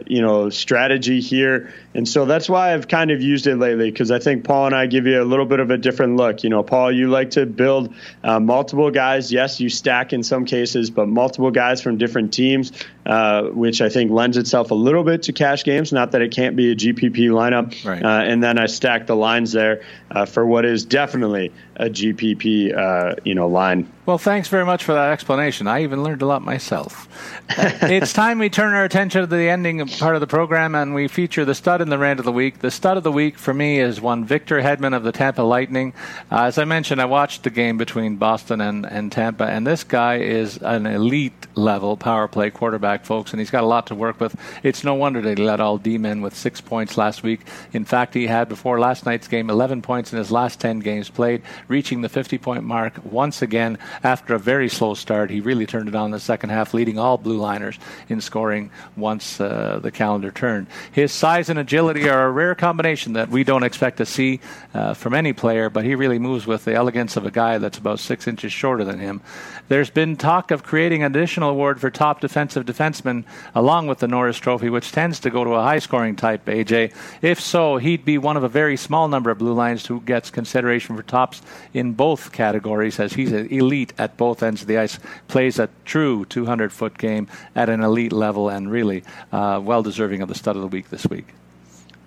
[0.09, 1.75] you know strategy here.
[1.97, 4.75] And so that's why I've kind of used it lately because I think Paul and
[4.75, 6.45] I give you a little bit of a different look.
[6.45, 9.33] You know, Paul, you like to build uh, multiple guys.
[9.33, 12.73] Yes, you stack in some cases, but multiple guys from different teams,
[13.07, 15.93] uh, which I think lends itself a little bit to cash games.
[15.93, 17.85] Not that it can't be a GPP lineup.
[17.85, 18.03] Right.
[18.03, 22.77] Uh, and then I stack the lines there uh, for what is definitely a GPP,
[22.77, 23.91] uh, you know, line.
[24.07, 25.67] Well, thanks very much for that explanation.
[25.67, 27.09] I even learned a lot myself.
[27.49, 31.09] it's time we turn our attention to the ending part of the program, and we
[31.09, 32.61] feature the stud and the rant of the week.
[32.61, 35.93] The stud of the week for me is one Victor Hedman of the Tampa Lightning.
[36.31, 39.83] Uh, as I mentioned, I watched the game between Boston and, and Tampa, and this
[39.83, 43.95] guy is an elite level power play quarterback, folks, and he's got a lot to
[43.95, 44.37] work with.
[44.63, 47.41] It's no wonder he led all D men with six points last week.
[47.73, 51.11] In fact, he had before last night's game 11 points in his last 10 games
[51.11, 55.67] played, reaching the 50 point mark once again after a very slow start, he really
[55.67, 57.79] turned it on in the second half, leading all blue liners
[58.09, 60.67] in scoring once uh, the calendar turned.
[60.93, 64.41] His size and agility are a rare combination that we don't expect to see
[64.75, 67.79] uh, from any player, but he really moves with the elegance of a guy that's
[67.79, 69.21] about six inches shorter than him.
[69.69, 73.25] There's been talk of creating an additional award for top defensive defenseman
[73.55, 76.95] along with the Norris Trophy, which tends to go to a high scoring type, AJ.
[77.21, 80.31] If so, he'd be one of a very small number of blue lines who gets
[80.31, 81.43] consideration for tops
[81.75, 86.25] in both categories, as he's elite at both ends of the ice, plays a true
[86.27, 87.27] 200 foot game
[87.57, 89.03] at an elite level, and really
[89.33, 91.35] uh, well deserving of the stud of the week this week.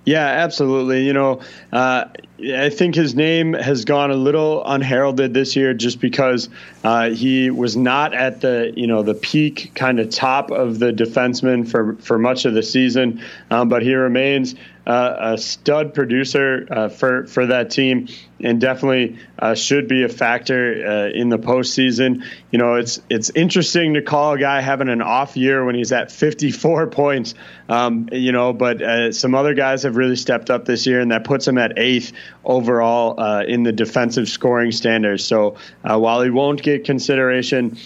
[0.09, 1.05] Yeah, absolutely.
[1.05, 1.39] You know,
[1.71, 2.05] uh,
[2.39, 6.49] I think his name has gone a little unheralded this year just because
[6.83, 10.91] uh, he was not at the you know the peak kind of top of the
[10.91, 13.21] defenseman for for much of the season,
[13.51, 14.55] um, but he remains
[14.87, 18.07] uh, a stud producer uh, for for that team,
[18.39, 22.23] and definitely uh, should be a factor uh, in the postseason.
[22.51, 25.91] You know, it's it's interesting to call a guy having an off year when he's
[25.91, 27.35] at 54 points.
[27.67, 31.11] Um, you know, but uh, some other guys have really stepped up this year, and
[31.11, 35.23] that puts him at eighth overall uh, in the defensive scoring standards.
[35.23, 37.77] So while he won't get consideration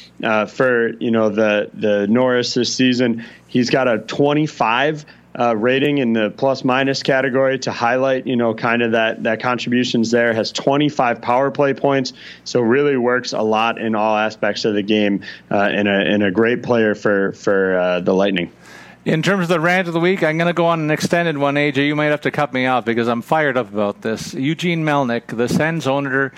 [0.48, 5.06] for you know the the Norris this season, he's got a 25
[5.40, 9.42] uh, rating in the plus minus category to highlight, you know, kind of that that
[9.42, 10.34] contributions there.
[10.34, 14.84] Has 25 power play points, so really works a lot in all aspects of the
[14.84, 18.52] game, uh, and a and a great player for for uh, the Lightning.
[19.06, 21.38] In terms of the rant of the week, I'm going to go on an extended
[21.38, 21.88] one, AJ.
[21.88, 24.34] You might have to cut me off because I'm fired up about this.
[24.34, 26.32] Eugene Melnyk, the Sens owner,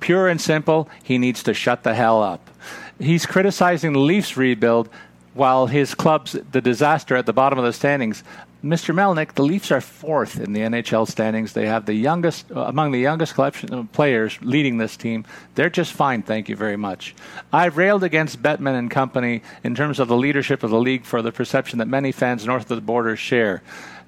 [0.00, 2.50] pure and simple, he needs to shut the hell up.
[2.98, 4.88] He's criticizing the Leafs rebuild
[5.34, 8.22] while his club's the disaster at the bottom of the standings.
[8.62, 8.94] Mr.
[8.94, 11.52] Melnyk, the Leafs are fourth in the NHL standings.
[11.52, 15.24] They have the youngest, uh, among the youngest collection of players leading this team.
[15.56, 17.16] They're just fine, thank you very much.
[17.52, 21.22] I've railed against Bettman and company in terms of the leadership of the league for
[21.22, 23.62] the perception that many fans north of the border share.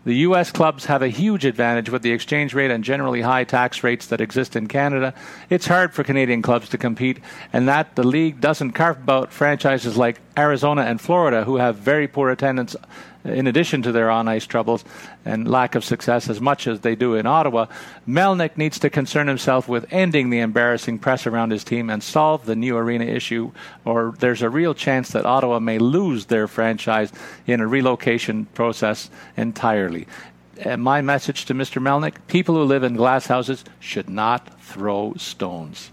[0.05, 0.51] The U.S.
[0.51, 4.21] clubs have a huge advantage with the exchange rate and generally high tax rates that
[4.21, 5.15] exist in Canada.
[5.49, 7.21] It's hard for Canadian clubs to compete,
[7.55, 12.07] and that the league doesn't carve out franchises like Arizona and Florida, who have very
[12.07, 12.77] poor attendance
[13.25, 14.85] in addition to their on ice troubles
[15.25, 17.67] and lack of success as much as they do in Ottawa,
[18.07, 22.45] Melnyk needs to concern himself with ending the embarrassing press around his team and solve
[22.45, 23.53] the new arena issue,
[23.85, 27.13] or there's a real chance that Ottawa may lose their franchise
[27.47, 30.07] in a relocation process entirely.
[30.59, 31.83] And my message to Mr.
[31.83, 35.91] Melnyk people who live in glass houses should not throw stones.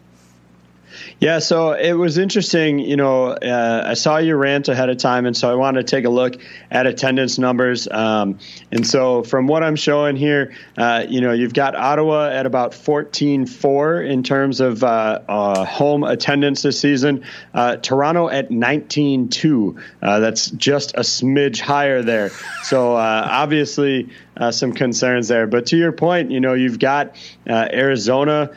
[1.19, 2.79] Yeah, so it was interesting.
[2.79, 5.95] You know, uh, I saw your rant ahead of time, and so I wanted to
[5.95, 7.87] take a look at attendance numbers.
[7.89, 8.39] Um,
[8.71, 12.71] and so, from what I'm showing here, uh, you know, you've got Ottawa at about
[12.71, 17.23] 14.4 in terms of uh, uh home attendance this season.
[17.53, 19.81] Uh, Toronto at 19.2.
[20.01, 22.29] Uh, that's just a smidge higher there.
[22.63, 24.09] So obviously,
[24.51, 25.45] some concerns there.
[25.47, 27.15] But to your point, you know, you've got
[27.47, 28.51] Arizona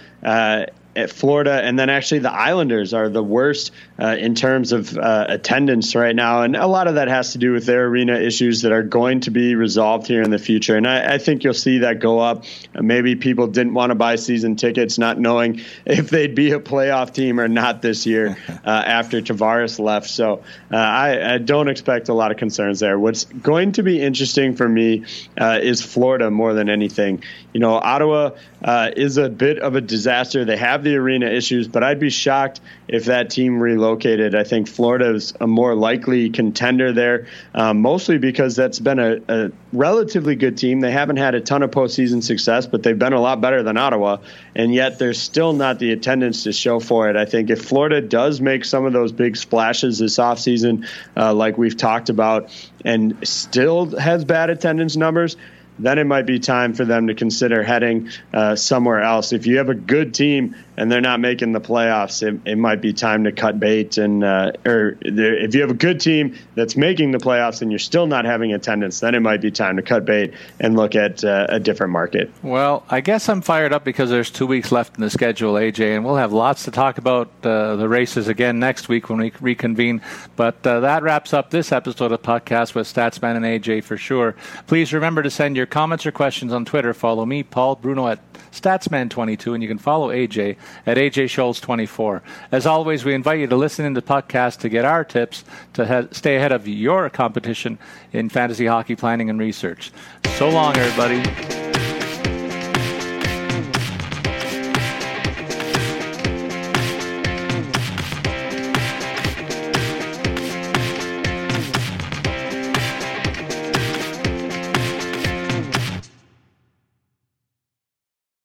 [0.97, 5.27] at Florida, and then actually the Islanders are the worst uh, in terms of uh,
[5.29, 8.63] attendance right now, and a lot of that has to do with their arena issues
[8.63, 10.77] that are going to be resolved here in the future.
[10.77, 12.45] And I, I think you'll see that go up.
[12.75, 17.13] maybe people didn't want to buy season tickets, not knowing if they'd be a playoff
[17.13, 20.09] team or not this year uh, after Tavares left.
[20.09, 20.43] So
[20.73, 22.99] uh, I, I, don't expect a lot of concerns there.
[22.99, 25.05] What's going to be interesting for me
[25.39, 27.23] uh, is Florida more than anything.
[27.53, 28.31] You know, Ottawa
[28.63, 30.45] uh, is a bit of a disaster.
[30.45, 34.35] They have the arena issues, but I'd be shocked if that team relocated.
[34.35, 39.21] I think Florida is a more likely contender there, um, mostly because that's been a,
[39.29, 40.81] a, relatively good team.
[40.81, 43.77] They haven't had a ton of postseason success, but they've been a lot better than
[43.77, 44.19] Ottawa,
[44.55, 47.17] and yet there's still not the attendance to show for it.
[47.17, 50.87] I think if Florida does make some of those big splashes this offseason,
[51.17, 52.51] uh, like we've talked about,
[52.85, 55.37] and still has bad attendance numbers,
[55.79, 59.33] then it might be time for them to consider heading uh, somewhere else.
[59.33, 62.81] If you have a good team and they're not making the playoffs, it, it might
[62.81, 63.99] be time to cut bait.
[63.99, 67.79] And uh, or if you have a good team that's making the playoffs and you're
[67.79, 71.25] still not having attendance, then it might be time to cut bait and look at
[71.25, 72.31] uh, a different market.
[72.43, 75.97] Well, I guess I'm fired up because there's two weeks left in the schedule, AJ,
[75.97, 79.33] and we'll have lots to talk about uh, the races again next week when we
[79.41, 80.01] reconvene.
[80.37, 84.35] But uh, that wraps up this episode of podcast with Statsman and AJ for sure.
[84.67, 86.95] Please remember to send your comments or questions on Twitter.
[86.95, 88.21] Follow me, Paul Bruno at
[88.53, 92.23] Statsman22, and you can follow AJ at AJ Scholz24.
[92.53, 96.09] As always, we invite you to listen in the podcast to get our tips to
[96.13, 97.79] stay ahead of your competition
[98.13, 99.93] in fantasy hockey planning and research.
[100.37, 101.74] So long, everybody.